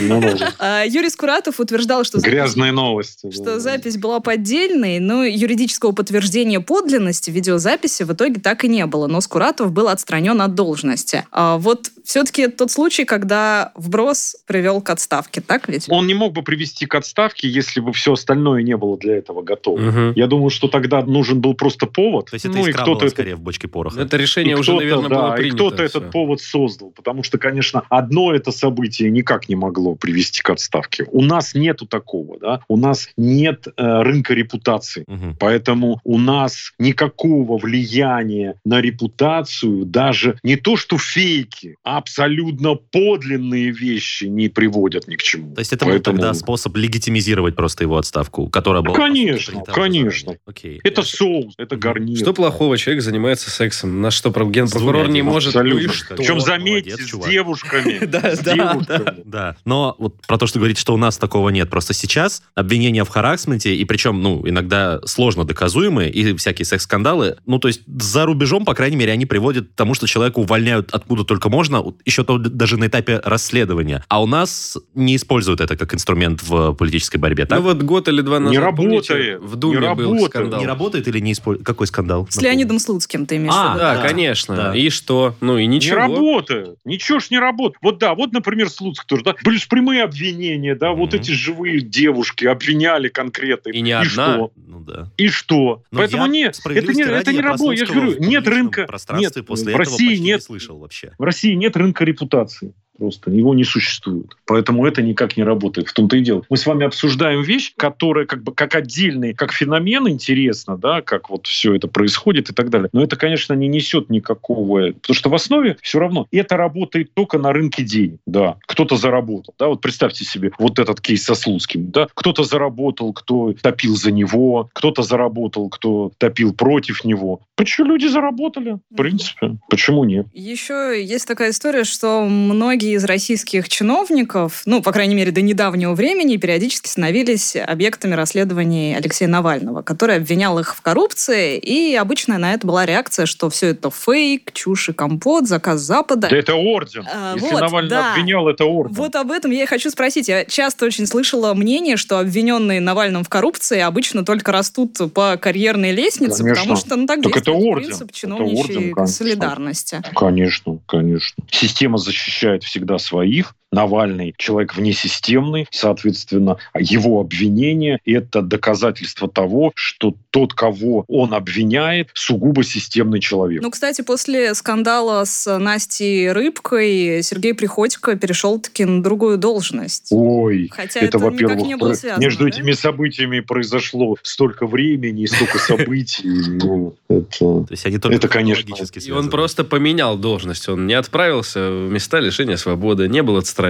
Ну, 0.00 0.20
ну, 0.20 0.28
Юрий 0.86 1.10
Скуратов 1.10 1.60
утверждал, 1.60 2.04
что 2.04 2.18
запись- 2.18 2.32
Грязные 2.32 2.72
новости. 2.72 3.30
что 3.30 3.60
запись 3.60 3.96
была 3.96 4.20
поддельной, 4.20 4.98
но 4.98 5.24
юридического 5.24 5.92
подтверждения 5.92 6.60
подлинности 6.60 7.30
видеозаписи 7.30 8.02
в 8.02 8.12
итоге 8.12 8.40
так 8.40 8.64
и 8.64 8.68
не 8.68 8.86
было. 8.86 9.06
Но 9.06 9.20
Скуратов 9.20 9.72
был 9.72 9.88
отстранен 9.88 10.40
от 10.40 10.54
должности. 10.54 11.24
А 11.30 11.58
вот 11.58 11.90
все-таки 12.04 12.48
тот 12.48 12.70
случай, 12.70 13.04
когда 13.04 13.72
вброс 13.74 14.36
привел 14.46 14.80
к 14.80 14.90
отставке, 14.90 15.40
так 15.40 15.68
ведь? 15.68 15.86
Он 15.88 16.06
не 16.06 16.14
мог 16.14 16.31
бы 16.32 16.42
привести 16.42 16.86
к 16.86 16.94
отставке, 16.94 17.48
если 17.48 17.80
бы 17.80 17.92
все 17.92 18.12
остальное 18.12 18.62
не 18.62 18.76
было 18.76 18.96
для 18.98 19.16
этого 19.16 19.42
готово. 19.42 19.78
Мгм. 19.78 20.12
Я 20.16 20.26
думаю, 20.26 20.50
что 20.50 20.68
тогда 20.68 21.02
нужен 21.02 21.40
был 21.40 21.54
просто 21.54 21.86
повод. 21.86 22.30
То 22.30 22.34
есть 22.34 22.44
это 22.46 22.56
ну, 22.56 22.66
и 22.66 22.70
искра 22.70 22.82
кто-то 22.82 23.00
была 23.00 23.06
это 23.06 23.14
скорее 23.14 23.36
в 23.36 23.40
бочке 23.40 23.68
пороха. 23.68 24.00
Это 24.00 24.16
решение 24.16 24.54
И 24.54 24.58
уже, 24.58 24.72
наверное, 24.72 25.08
да, 25.08 25.22
было 25.22 25.34
и 25.34 25.36
принято. 25.36 25.56
кто-то 25.56 25.76
всё. 25.76 25.84
этот 25.84 26.10
повод 26.10 26.40
создал. 26.40 26.90
Потому 26.90 27.22
что, 27.22 27.38
конечно, 27.38 27.82
одно 27.88 28.34
это 28.34 28.52
событие 28.52 29.10
никак 29.10 29.48
не 29.48 29.56
могло 29.56 29.94
привести 29.94 30.42
к 30.42 30.50
отставке. 30.50 31.06
У 31.10 31.22
нас 31.22 31.54
нету 31.54 31.86
такого, 31.86 32.38
да. 32.38 32.60
У 32.68 32.76
нас 32.76 33.08
нет 33.16 33.66
э, 33.76 34.02
рынка 34.02 34.34
репутации. 34.34 35.04
Мгм. 35.06 35.36
Поэтому 35.38 36.00
у 36.04 36.18
нас 36.18 36.72
никакого 36.78 37.58
влияния 37.58 38.56
на 38.64 38.80
репутацию, 38.80 39.84
даже 39.84 40.38
не 40.42 40.56
то 40.56 40.76
что 40.76 40.98
фейки, 40.98 41.76
а 41.84 41.98
абсолютно 41.98 42.74
подлинные 42.74 43.70
вещи 43.70 44.24
не 44.24 44.48
приводят 44.48 45.08
ни 45.08 45.16
к 45.16 45.22
чему. 45.22 45.54
То 45.54 45.60
есть 45.60 45.72
это 45.72 45.86
Поэтому 45.86 46.18
да, 46.22 46.34
способ 46.34 46.76
легитимизировать 46.76 47.56
просто 47.56 47.84
его 47.84 47.98
отставку, 47.98 48.48
которая 48.48 48.82
была... 48.82 48.94
Конечно, 48.94 49.62
конечно. 49.64 50.36
Окей. 50.46 50.80
Это 50.84 51.02
соус, 51.02 51.54
это 51.58 51.76
гарнир. 51.76 52.16
Что 52.16 52.32
плохого? 52.32 52.76
Человек 52.78 53.02
занимается 53.02 53.50
сексом. 53.50 54.00
На 54.00 54.10
что 54.10 54.30
про- 54.30 54.44
генпрокурор 54.44 55.08
не 55.08 55.22
может? 55.22 55.54
Ну? 55.54 55.60
Причем, 55.62 56.40
заметьте, 56.40 56.96
с 56.96 57.18
девушками. 57.18 58.00
Да, 58.12 58.34
да. 58.44 59.14
Да, 59.24 59.56
но 59.64 59.96
вот 59.98 60.26
про 60.26 60.36
то, 60.38 60.46
что 60.46 60.58
говорит, 60.58 60.78
что 60.78 60.92
у 60.94 60.96
нас 60.96 61.16
такого 61.16 61.48
нет. 61.48 61.70
Просто 61.70 61.94
сейчас 61.94 62.42
обвинения 62.54 63.04
в 63.04 63.08
харасменте, 63.08 63.74
и 63.74 63.84
причем, 63.84 64.20
ну, 64.22 64.46
иногда 64.46 65.00
сложно 65.06 65.44
доказуемые, 65.44 66.10
и 66.10 66.36
всякие 66.36 66.66
секс-скандалы, 66.66 67.36
ну, 67.46 67.58
то 67.58 67.68
есть 67.68 67.82
за 67.86 68.26
рубежом, 68.26 68.64
по 68.64 68.74
крайней 68.74 68.96
мере, 68.96 69.12
они 69.12 69.26
приводят 69.26 69.68
к 69.68 69.74
тому, 69.74 69.94
что 69.94 70.06
человека 70.06 70.38
увольняют 70.40 70.90
откуда 70.92 71.24
только 71.24 71.48
можно, 71.48 71.82
еще 72.04 72.24
то 72.24 72.38
даже 72.38 72.76
на 72.76 72.86
этапе 72.86 73.20
расследования. 73.24 74.04
А 74.08 74.22
у 74.22 74.26
нас 74.26 74.76
не 74.94 75.16
используют 75.16 75.60
это 75.60 75.76
как 75.76 75.94
инструмент 75.94 76.01
в 76.42 76.72
политической 76.74 77.16
борьбе, 77.18 77.46
так? 77.46 77.58
Ну 77.58 77.64
вот 77.64 77.82
год 77.82 78.08
или 78.08 78.20
два 78.20 78.40
назад, 78.40 78.52
Не 78.58 78.72
помните, 78.76 79.14
работает, 79.14 79.40
в 79.42 79.56
Думе 79.56 79.74
не 79.80 79.94
был 79.94 80.04
работает. 80.10 80.30
скандал. 80.30 80.60
не 80.60 80.66
работает 80.66 81.08
или 81.08 81.18
не 81.20 81.32
используют? 81.32 81.66
Какой 81.66 81.86
скандал? 81.86 82.26
С 82.30 82.40
Леонидом 82.40 82.78
Слуцким 82.78 83.26
ты 83.26 83.36
имеешь 83.36 83.52
А, 83.56 83.68
в 83.68 83.74
виду? 83.74 83.78
Да, 83.80 83.94
Да, 83.96 84.02
конечно. 84.08 84.56
да. 84.56 84.76
И 84.76 84.88
что? 84.90 85.34
Ну 85.40 85.58
и 85.58 85.66
Не 85.66 85.76
ничего. 85.76 85.96
работает. 85.96 86.76
Ничего 86.84 87.18
ж 87.20 87.30
не 87.30 87.38
работает. 87.38 87.78
Вот 87.82 87.98
да, 87.98 88.14
вот, 88.14 88.32
например, 88.32 88.68
Слуцк 88.70 89.04
тоже, 89.06 89.22
да, 89.24 89.34
были 89.44 89.56
же 89.58 89.66
прямые 89.68 90.02
обвинения, 90.02 90.74
да, 90.74 90.92
вот 90.92 91.12
Мгм. 91.12 91.20
эти 91.20 91.30
живые 91.32 91.80
девушки 91.80 92.44
обвиняли 92.44 93.08
конкретно. 93.08 93.70
И 93.70 93.80
не 93.80 93.92
одна. 93.92 94.08
что? 94.08 94.52
Ну 94.56 94.80
да. 94.80 95.10
И 95.16 95.28
что? 95.28 95.82
Но 95.90 95.98
Поэтому 95.98 96.24
я, 96.26 96.28
нет, 96.30 96.60
это 96.64 96.92
не, 96.92 97.02
это 97.02 97.32
не 97.32 97.40
работает. 97.40 97.80
Я 97.80 97.86
же 97.86 97.92
говорю, 97.92 98.14
нет 98.20 98.46
рынка, 98.48 98.86
нет, 99.14 99.34
после 99.46 99.64
в 99.66 99.68
этого 99.68 99.78
России 99.78 100.16
нет 100.16 100.40
не 100.40 100.42
слышал 100.42 100.78
вообще. 100.78 101.12
В 101.18 101.22
России 101.22 101.54
нет 101.54 101.76
рынка 101.76 102.04
репутации. 102.04 102.74
Просто 102.98 103.30
его 103.30 103.54
не 103.54 103.64
существует. 103.64 104.36
Поэтому 104.46 104.86
это 104.86 105.02
никак 105.02 105.36
не 105.36 105.42
работает. 105.42 105.88
В 105.88 105.92
том-то 105.92 106.16
и 106.16 106.20
дело. 106.20 106.42
Мы 106.50 106.56
с 106.56 106.66
вами 106.66 106.86
обсуждаем 106.86 107.42
вещь, 107.42 107.72
которая 107.76 108.26
как 108.26 108.42
бы 108.42 108.52
как 108.52 108.74
отдельный, 108.74 109.34
как 109.34 109.52
феномен 109.52 110.08
интересно, 110.08 110.76
да, 110.76 111.00
как 111.00 111.30
вот 111.30 111.46
все 111.46 111.74
это 111.74 111.88
происходит 111.88 112.50
и 112.50 112.52
так 112.54 112.70
далее. 112.70 112.90
Но 112.92 113.02
это, 113.02 113.16
конечно, 113.16 113.54
не 113.54 113.68
несет 113.68 114.10
никакого... 114.10 114.92
Потому 114.92 115.14
что 115.14 115.30
в 115.30 115.34
основе 115.34 115.76
все 115.80 115.98
равно 115.98 116.26
это 116.30 116.56
работает 116.56 117.14
только 117.14 117.38
на 117.38 117.52
рынке 117.52 117.82
денег. 117.82 118.18
Да. 118.26 118.58
Кто-то 118.66 118.96
заработал. 118.96 119.54
Да, 119.58 119.68
вот 119.68 119.80
представьте 119.80 120.24
себе 120.24 120.52
вот 120.58 120.78
этот 120.78 121.00
кейс 121.00 121.24
со 121.24 121.34
Слуцким. 121.34 121.90
Да. 121.90 122.08
Кто-то 122.14 122.44
заработал, 122.44 123.12
кто 123.12 123.54
топил 123.54 123.96
за 123.96 124.12
него, 124.12 124.68
кто-то 124.74 125.02
заработал, 125.02 125.68
кто 125.70 126.12
топил 126.18 126.52
против 126.52 127.04
него. 127.04 127.40
Почему 127.56 127.88
люди 127.88 128.06
заработали? 128.06 128.78
В 128.90 128.96
принципе. 128.96 129.56
Почему 129.70 130.04
нет? 130.04 130.26
Еще 130.32 131.02
есть 131.02 131.26
такая 131.26 131.50
история, 131.50 131.84
что 131.84 132.24
многие 132.26 132.81
из 132.86 133.04
российских 133.04 133.68
чиновников, 133.68 134.62
ну, 134.66 134.82
по 134.82 134.92
крайней 134.92 135.14
мере, 135.14 135.30
до 135.32 135.42
недавнего 135.42 135.94
времени, 135.94 136.36
периодически 136.36 136.88
становились 136.88 137.56
объектами 137.56 138.14
расследований 138.14 138.94
Алексея 138.96 139.28
Навального, 139.28 139.82
который 139.82 140.16
обвинял 140.16 140.58
их 140.58 140.74
в 140.74 140.80
коррупции, 140.82 141.58
и 141.58 141.94
обычно 141.94 142.38
на 142.38 142.54
это 142.54 142.66
была 142.66 142.86
реакция, 142.86 143.26
что 143.26 143.50
все 143.50 143.68
это 143.68 143.90
фейк, 143.90 144.52
чушь 144.52 144.88
и 144.88 144.92
компот, 144.92 145.46
заказ 145.46 145.80
Запада. 145.80 146.28
Да 146.30 146.36
это 146.36 146.54
орден. 146.54 147.06
А, 147.12 147.34
Если 147.34 147.50
вот, 147.50 147.60
Навальный 147.60 147.90
да. 147.90 148.12
обвинял, 148.12 148.48
это 148.48 148.64
орден. 148.64 148.94
Вот 148.94 149.16
об 149.16 149.30
этом 149.30 149.50
я 149.50 149.62
и 149.64 149.66
хочу 149.66 149.90
спросить. 149.90 150.28
Я 150.28 150.44
часто 150.44 150.86
очень 150.86 151.06
слышала 151.06 151.54
мнение, 151.54 151.96
что 151.96 152.18
обвиненные 152.18 152.80
Навальным 152.80 153.24
в 153.24 153.28
коррупции 153.28 153.80
обычно 153.80 154.24
только 154.24 154.52
растут 154.52 154.98
по 155.14 155.36
карьерной 155.36 155.92
лестнице, 155.92 156.38
Конечно. 156.42 156.54
потому 156.62 156.76
что 156.76 156.96
ну, 156.96 157.06
так, 157.06 157.22
Так 157.22 157.36
это 157.36 157.52
орден. 157.52 157.86
принцип 157.88 158.08
Это 158.10 158.18
чиновничьей 158.18 158.60
орден, 158.60 158.94
конечно. 158.94 159.06
солидарности. 159.06 160.02
Конечно, 160.14 160.78
конечно. 160.86 161.44
Система 161.50 161.98
защищает 161.98 162.64
всегда 162.72 162.96
своих. 162.96 163.54
Навальный 163.72 164.34
человек 164.36 164.76
внесистемный, 164.76 165.66
соответственно, 165.70 166.58
его 166.78 167.20
обвинение– 167.20 167.98
это 168.04 168.42
доказательство 168.42 169.30
того, 169.30 169.72
что 169.74 170.14
тот, 170.30 170.52
кого 170.52 171.04
он 171.08 171.32
обвиняет, 171.32 172.10
сугубо 172.12 172.64
системный 172.64 173.20
человек. 173.20 173.62
Ну, 173.62 173.70
кстати, 173.70 174.02
после 174.02 174.54
скандала 174.54 175.24
с 175.24 175.58
Настей 175.58 176.30
Рыбкой 176.32 177.22
Сергей 177.22 177.54
Приходько 177.54 178.14
перешел 178.16 178.60
таки 178.60 178.84
на 178.84 179.02
другую 179.02 179.38
должность. 179.38 180.08
Ой, 180.10 180.68
Хотя 180.70 181.00
это, 181.00 181.16
это, 181.16 181.18
никак 181.18 181.32
во-первых, 181.32 181.66
не 181.66 181.76
было 181.76 181.94
связано. 181.94 182.22
между 182.22 182.44
да? 182.44 182.50
этими 182.50 182.72
событиями 182.72 183.40
произошло 183.40 184.16
столько 184.22 184.66
времени 184.66 185.22
и 185.22 185.26
столько 185.26 185.58
событий. 185.58 186.28
Ну, 186.62 186.94
это... 187.08 187.38
То 187.38 187.66
есть 187.70 187.86
они 187.86 187.96
только 187.98 188.16
Это, 188.16 188.28
конечно. 188.28 188.74
И 189.00 189.10
он 189.10 189.30
просто 189.30 189.64
поменял 189.64 190.18
должность. 190.18 190.68
Он 190.68 190.86
не 190.86 190.94
отправился 190.94 191.70
в 191.70 191.90
места 191.90 192.20
лишения 192.20 192.56
свободы, 192.56 193.08
не 193.08 193.22
был 193.22 193.38
отстранен. 193.38 193.61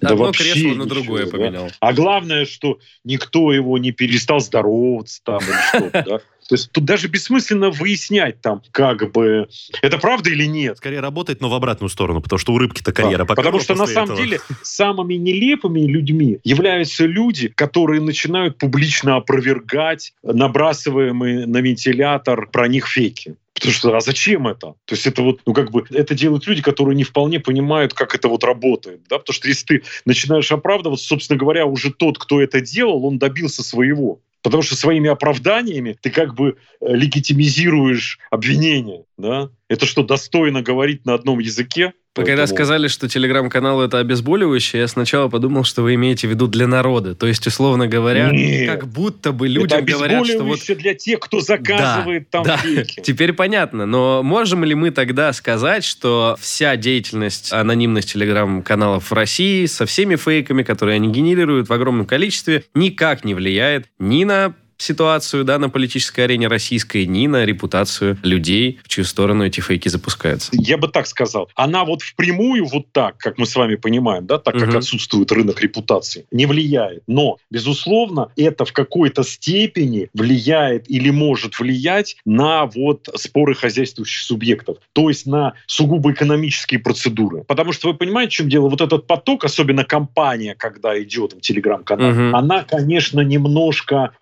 Да, 0.00 0.10
Одно 0.10 0.24
вообще 0.24 0.52
кресло 0.52 0.68
на 0.68 0.84
ничего, 0.84 0.86
другое 0.86 1.24
да. 1.26 1.30
поменял. 1.30 1.70
А 1.80 1.92
главное, 1.92 2.44
что 2.44 2.78
никто 3.04 3.52
его 3.52 3.78
не 3.78 3.92
перестал 3.92 4.40
здороваться 4.40 5.20
там 5.24 5.38
или 5.38 5.68
что-то, 5.68 6.04
да. 6.06 6.20
То 6.48 6.56
есть 6.56 6.70
тут 6.72 6.84
даже 6.84 7.08
бессмысленно 7.08 7.70
выяснять 7.70 8.40
там, 8.42 8.60
как 8.70 9.12
бы, 9.12 9.48
это 9.80 9.96
правда 9.96 10.28
или 10.28 10.44
нет. 10.44 10.76
Скорее 10.76 11.00
работает, 11.00 11.40
но 11.40 11.48
в 11.48 11.54
обратную 11.54 11.88
сторону, 11.88 12.20
потому 12.20 12.38
что 12.38 12.52
у 12.52 12.58
рыбки-то 12.58 12.92
карьера 12.92 13.24
Да, 13.24 13.34
Потому 13.34 13.60
что 13.60 13.74
на 13.74 13.86
самом 13.86 14.10
этого. 14.10 14.18
деле 14.20 14.40
самыми 14.62 15.14
нелепыми 15.14 15.80
людьми 15.80 16.40
являются 16.44 17.06
люди, 17.06 17.48
которые 17.48 18.02
начинают 18.02 18.58
публично 18.58 19.16
опровергать 19.16 20.12
набрасываемые 20.22 21.46
на 21.46 21.58
вентилятор 21.58 22.48
про 22.50 22.68
них 22.68 22.88
фейки. 22.88 23.36
Потому 23.54 23.72
что, 23.72 23.96
а 23.96 24.00
зачем 24.00 24.48
это? 24.48 24.74
То 24.84 24.94
есть 24.94 25.06
это 25.06 25.22
вот, 25.22 25.40
ну 25.46 25.54
как 25.54 25.70
бы, 25.70 25.84
это 25.90 26.14
делают 26.14 26.46
люди, 26.46 26.60
которые 26.60 26.96
не 26.96 27.04
вполне 27.04 27.38
понимают, 27.38 27.94
как 27.94 28.14
это 28.14 28.28
вот 28.28 28.42
работает, 28.42 29.02
да, 29.08 29.18
потому 29.18 29.34
что 29.34 29.48
если 29.48 29.64
ты 29.64 29.82
начинаешь 30.04 30.50
оправдываться, 30.50 31.06
собственно 31.06 31.38
говоря, 31.38 31.64
уже 31.64 31.92
тот, 31.92 32.18
кто 32.18 32.42
это 32.42 32.60
делал, 32.60 33.06
он 33.06 33.18
добился 33.18 33.62
своего. 33.62 34.20
Потому 34.42 34.62
что 34.62 34.76
своими 34.76 35.08
оправданиями 35.08 35.96
ты 35.98 36.10
как 36.10 36.34
бы 36.34 36.58
э, 36.80 36.94
легитимизируешь 36.94 38.18
обвинение, 38.30 39.04
да? 39.16 39.48
Это 39.68 39.86
что, 39.86 40.02
достойно 40.02 40.62
говорить 40.62 41.04
на 41.06 41.14
одном 41.14 41.38
языке? 41.38 41.94
Вы 42.16 42.22
когда 42.22 42.42
Поэтому- 42.42 42.56
сказали, 42.56 42.88
что 42.88 43.08
телеграм-канал 43.08 43.82
это 43.82 43.98
обезболивающее, 43.98 44.82
я 44.82 44.88
сначала 44.88 45.28
подумал, 45.28 45.64
что 45.64 45.82
вы 45.82 45.94
имеете 45.94 46.28
в 46.28 46.30
виду 46.30 46.46
для 46.46 46.68
народа. 46.68 47.16
То 47.16 47.26
есть, 47.26 47.44
условно 47.46 47.88
говоря, 47.88 48.30
Нет. 48.30 48.70
как 48.70 48.86
будто 48.86 49.32
бы 49.32 49.46
это 49.46 49.54
людям 49.54 49.84
говорят, 49.84 50.24
что 50.26 50.44
вот 50.44 50.60
для 50.78 50.94
тех, 50.94 51.18
кто 51.18 51.40
заказывает 51.40 52.30
там 52.30 52.44
да, 52.44 52.56
фейки. 52.58 53.00
теперь 53.02 53.32
понятно. 53.32 53.84
Но 53.84 54.22
можем 54.22 54.62
ли 54.62 54.76
мы 54.76 54.92
тогда 54.92 55.32
сказать, 55.32 55.82
что 55.82 56.36
вся 56.38 56.76
деятельность, 56.76 57.52
анонимность 57.52 58.12
телеграм-каналов 58.12 59.10
в 59.10 59.12
России 59.12 59.66
со 59.66 59.84
всеми 59.84 60.14
фейками, 60.14 60.62
которые 60.62 60.96
они 60.96 61.08
генерируют 61.08 61.68
в 61.68 61.72
огромном 61.72 62.06
количестве, 62.06 62.64
никак 62.74 63.24
не 63.24 63.34
влияет 63.34 63.86
ни 63.98 64.22
на 64.22 64.54
ситуацию 64.78 65.44
да, 65.44 65.58
на 65.58 65.68
политической 65.68 66.22
арене 66.22 66.48
российской, 66.48 67.06
ни 67.06 67.26
на 67.26 67.44
репутацию 67.44 68.18
людей, 68.22 68.80
в 68.84 68.88
чью 68.88 69.04
сторону 69.04 69.44
эти 69.44 69.60
фейки 69.60 69.88
запускаются. 69.88 70.50
Я 70.52 70.76
бы 70.76 70.88
так 70.88 71.06
сказал. 71.06 71.48
Она 71.54 71.84
вот 71.84 72.02
впрямую 72.02 72.66
вот 72.66 72.86
так, 72.92 73.18
как 73.18 73.38
мы 73.38 73.46
с 73.46 73.56
вами 73.56 73.76
понимаем, 73.76 74.26
да, 74.26 74.38
так 74.38 74.54
как 74.54 74.68
Мгм. 74.68 74.78
отсутствует 74.78 75.32
рынок 75.32 75.60
репутации, 75.60 76.26
не 76.30 76.46
влияет. 76.46 77.02
Но, 77.06 77.36
безусловно, 77.50 78.30
это 78.36 78.64
в 78.64 78.72
какой-то 78.72 79.22
степени 79.22 80.08
влияет 80.14 80.90
или 80.90 81.10
может 81.10 81.58
влиять 81.58 82.16
на 82.24 82.66
вот 82.66 83.08
споры 83.16 83.54
хозяйствующих 83.54 84.22
субъектов, 84.22 84.78
то 84.92 85.08
есть 85.08 85.26
на 85.26 85.54
сугубо 85.66 86.12
экономические 86.12 86.80
процедуры. 86.80 87.44
Потому 87.44 87.72
что 87.72 87.88
вы 87.88 87.94
понимаете, 87.94 88.30
в 88.30 88.34
чем 88.34 88.48
дело? 88.48 88.68
Вот 88.68 88.80
этот 88.80 89.06
поток, 89.06 89.44
особенно 89.44 89.84
компания, 89.84 90.54
когда 90.54 91.00
идет 91.02 91.32
в 91.34 91.40
телеграм-канал, 91.40 92.10
Мгм. 92.10 92.36
она, 92.36 92.62
конечно, 92.64 93.20
немножко 93.20 94.12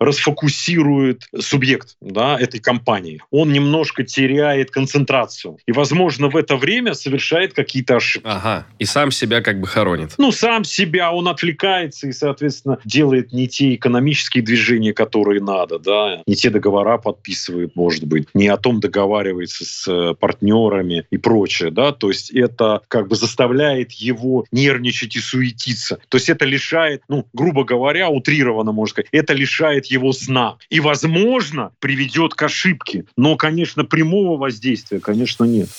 расфокусирует 0.43 1.23
субъект 1.39 1.95
да, 2.01 2.37
этой 2.39 2.59
компании. 2.59 3.21
Он 3.31 3.51
немножко 3.51 4.03
теряет 4.03 4.71
концентрацию. 4.71 5.57
И, 5.65 5.71
возможно, 5.71 6.29
в 6.29 6.35
это 6.35 6.55
время 6.55 6.93
совершает 6.93 7.53
какие-то 7.53 7.97
ошибки. 7.97 8.27
Ага, 8.27 8.65
и 8.79 8.85
сам 8.85 9.11
себя 9.11 9.41
как 9.41 9.59
бы 9.59 9.67
хоронит. 9.67 10.15
Ну, 10.17 10.31
сам 10.31 10.63
себя, 10.63 11.11
он 11.11 11.27
отвлекается 11.27 12.07
и, 12.07 12.11
соответственно, 12.11 12.79
делает 12.85 13.31
не 13.31 13.47
те 13.47 13.75
экономические 13.75 14.43
движения, 14.43 14.93
которые 14.93 15.41
надо, 15.41 15.79
да, 15.79 16.21
не 16.27 16.35
те 16.35 16.49
договора 16.49 16.97
подписывает, 16.97 17.75
может 17.75 18.03
быть, 18.05 18.27
не 18.33 18.47
о 18.47 18.57
том 18.57 18.79
договаривается 18.79 19.65
с 19.65 19.87
э, 19.87 20.15
партнерами 20.19 21.05
и 21.09 21.17
прочее, 21.17 21.71
да, 21.71 21.91
то 21.91 22.09
есть 22.09 22.31
это 22.31 22.81
как 22.87 23.07
бы 23.07 23.15
заставляет 23.15 23.91
его 23.93 24.45
нервничать 24.51 25.15
и 25.15 25.19
суетиться. 25.19 25.99
То 26.09 26.17
есть 26.17 26.29
это 26.29 26.45
лишает, 26.45 27.03
ну, 27.07 27.25
грубо 27.33 27.63
говоря, 27.63 28.09
утрированно 28.09 28.71
можно 28.71 28.91
сказать, 28.91 29.09
это 29.11 29.33
лишает 29.33 29.87
его 29.87 30.11
сна. 30.11 30.32
И, 30.69 30.79
возможно, 30.79 31.71
приведет 31.79 32.33
к 32.33 32.41
ошибке. 32.41 33.05
Но, 33.15 33.35
конечно, 33.35 33.85
прямого 33.85 34.37
воздействия, 34.37 34.99
конечно, 34.99 35.45
нет. 35.45 35.69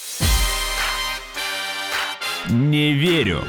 Не 2.49 2.93
верю. 2.93 3.43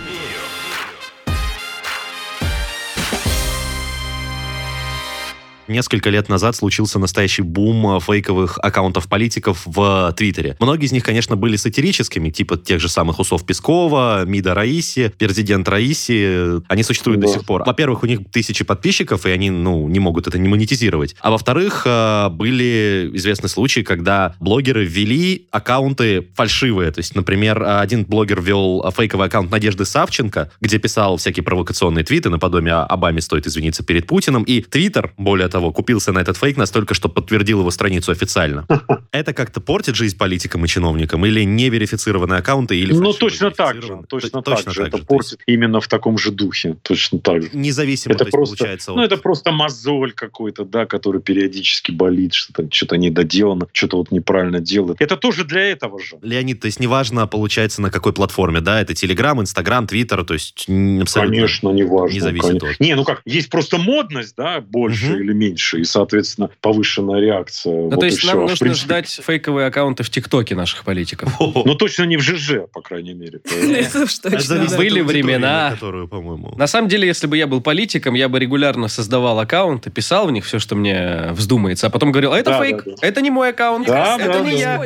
Несколько 5.68 6.10
лет 6.12 6.30
назад 6.30 6.56
случился 6.56 7.00
настоящий 7.00 7.42
бум 7.42 8.00
фейковых 8.00 8.60
аккаунтов 8.62 9.08
политиков 9.10 9.64
в 9.66 10.14
Твиттере. 10.16 10.56
Многие 10.60 10.86
из 10.86 10.92
них, 10.92 11.04
конечно, 11.04 11.36
были 11.36 11.56
сатирическими, 11.56 12.30
типа 12.30 12.58
тех 12.58 12.80
же 12.80 12.88
самых 12.88 13.20
усов 13.20 13.46
Пескова, 13.46 14.26
МИДа 14.26 14.54
Раиси, 14.54 15.12
президент 15.18 15.68
Раиси. 15.68 16.62
Они 16.68 16.84
существуют 16.84 17.22
Да. 17.22 17.28
до 17.28 17.34
сих 17.34 17.46
пор. 17.46 17.64
Во-первых, 17.66 18.04
у 18.04 18.06
них 18.06 18.20
тысячи 18.32 18.64
подписчиков, 18.64 19.26
и 19.26 19.32
они, 19.32 19.50
ну, 19.50 19.88
не 19.88 20.00
могут 20.00 20.28
это 20.28 20.38
не 20.38 20.48
монетизировать. 20.48 21.16
А 21.22 21.32
во-вторых, 21.32 21.84
э, 21.86 22.30
были 22.30 23.10
известны 23.14 23.50
случаи, 23.50 23.82
когда 23.82 24.36
блогеры 24.40 24.86
ввели 24.86 25.48
аккаунты 25.52 26.28
фальшивые. 26.36 26.92
То 26.92 27.00
есть, 27.00 27.16
например, 27.16 27.64
один 27.64 28.06
блогер 28.06 28.40
ввел 28.42 28.86
фейковый 28.96 29.28
аккаунт 29.28 29.50
Надежды 29.50 29.86
Савченко, 29.86 30.52
где 30.62 30.78
писал 30.78 31.18
всякие 31.18 31.44
провокационные 31.44 32.04
твиты 32.04 32.30
наподобие 32.30 32.76
«Обаме 32.76 33.22
стоит 33.22 33.48
извиниться 33.48 33.84
перед 33.84 34.06
Путиным». 34.06 34.44
И 34.44 34.62
Твиттер, 34.62 35.14
более 35.18 35.48
того, 35.56 35.72
купился 35.72 36.12
на 36.12 36.20
этот 36.20 36.36
фейк 36.36 36.58
настолько, 36.58 36.94
что 36.94 37.08
подтвердил 37.08 37.62
его 37.62 37.72
страницу 37.72 38.12
официально. 38.12 38.66
Это 39.14 39.32
как-то 39.34 39.62
портит 39.62 39.96
жизнь 39.96 40.18
политикам 40.18 40.66
и 40.66 40.68
чиновникам? 40.68 41.26
Или 41.26 41.44
неверифицированные 41.46 42.40
аккаунты, 42.40 42.76
или 42.78 42.92
Ну, 42.94 43.14
точно 43.14 43.52
так 43.52 43.82
же. 43.82 44.02
Точно, 44.10 44.42
Т- 44.42 44.52
так 44.52 44.74
же. 44.74 44.84
Это 44.84 44.98
портит 44.98 45.40
именно 45.48 45.80
в 45.80 45.88
таком 45.88 46.18
же 46.18 46.32
духе. 46.32 46.76
Точно 46.82 47.20
так 47.20 47.44
же. 47.44 47.50
Независимо, 47.54 48.16
Это 48.16 48.26
просто, 48.26 48.58
получается... 48.58 48.92
ну, 48.92 48.98
вот- 48.98 49.06
это 49.06 49.16
просто 49.18 49.52
мозоль 49.54 50.12
какой-то, 50.12 50.66
да, 50.66 50.86
который 50.86 51.22
периодически 51.22 51.92
болит, 51.92 52.34
что-то 52.34 52.68
что 52.72 52.98
недоделано, 52.98 53.68
что-то 53.72 53.96
вот 53.98 54.12
неправильно 54.12 54.60
делает. 54.60 54.98
Это 55.00 55.16
тоже 55.16 55.46
для 55.46 55.62
этого 55.62 56.02
же. 56.02 56.18
Леонид, 56.22 56.60
то 56.60 56.66
есть 56.66 56.82
неважно, 56.82 57.28
получается, 57.28 57.82
на 57.82 57.90
какой 57.92 58.12
платформе, 58.12 58.60
да, 58.60 58.82
это 58.82 58.94
Телеграм, 58.94 59.40
Инстаграм, 59.42 59.88
Твиттер, 59.88 60.26
то 60.26 60.34
есть 60.34 60.66
абсолютно... 60.68 61.36
Конечно, 61.36 61.70
не 61.70 61.84
важно. 61.84 62.14
не 62.14 62.20
зависит 62.20 62.62
от- 62.62 62.80
Не, 62.82 62.96
ну 62.96 63.06
как, 63.06 63.22
есть 63.26 63.50
просто 63.50 63.78
модность, 63.78 64.34
да, 64.36 64.60
больше 64.60 65.06
Мгм. 65.14 65.22
или 65.24 65.34
меньше, 65.34 65.45
и, 65.54 65.84
соответственно, 65.84 66.50
повышенная 66.62 67.20
реакция. 67.20 67.74
Ну, 67.74 67.90
Вот 67.90 68.00
то 68.00 68.06
есть 68.06 68.24
нам 68.26 68.38
А 68.38 68.40
в 68.40 68.42
нужно 68.42 68.58
принципе, 68.58 68.86
ждать 68.86 69.20
фейковые 69.26 69.68
аккаунты 69.68 70.04
в 70.04 70.10
ТикТоке 70.10 70.56
наших 70.56 70.84
политиков. 70.84 71.32
Ну, 71.40 71.76
точно 71.76 72.04
не 72.04 72.18
в 72.18 72.22
ЖЖ, 72.22 72.68
по 72.72 72.82
крайней 72.82 73.14
мере. 73.14 73.40
От 73.46 74.78
Были 74.78 75.02
времена. 75.02 75.70
на 75.70 75.72
которую, 75.72 76.08
по-моему... 76.08 76.54
На 76.58 76.68
самом 76.68 76.88
деле, 76.88 77.08
если 77.08 77.28
бы 77.28 77.38
я 77.38 77.48
был 77.48 77.62
политиком, 77.62 78.14
я 78.14 78.30
бы 78.30 78.40
регулярно 78.40 78.88
создавал 78.88 79.40
аккаунты, 79.40 79.90
писал 79.90 80.28
в 80.28 80.32
них 80.32 80.46
все, 80.46 80.60
что 80.60 80.76
мне 80.76 81.30
вздумается, 81.32 81.88
а 81.88 81.90
потом 81.90 82.12
говорил, 82.12 82.34
а 82.34 82.40
это 82.40 82.62
фейк, 82.62 82.86
это 83.02 83.22
не 83.22 83.30
мой 83.30 83.50
аккаунт, 83.50 83.88
это 83.88 84.42
не 84.42 84.60
я. 84.60 84.84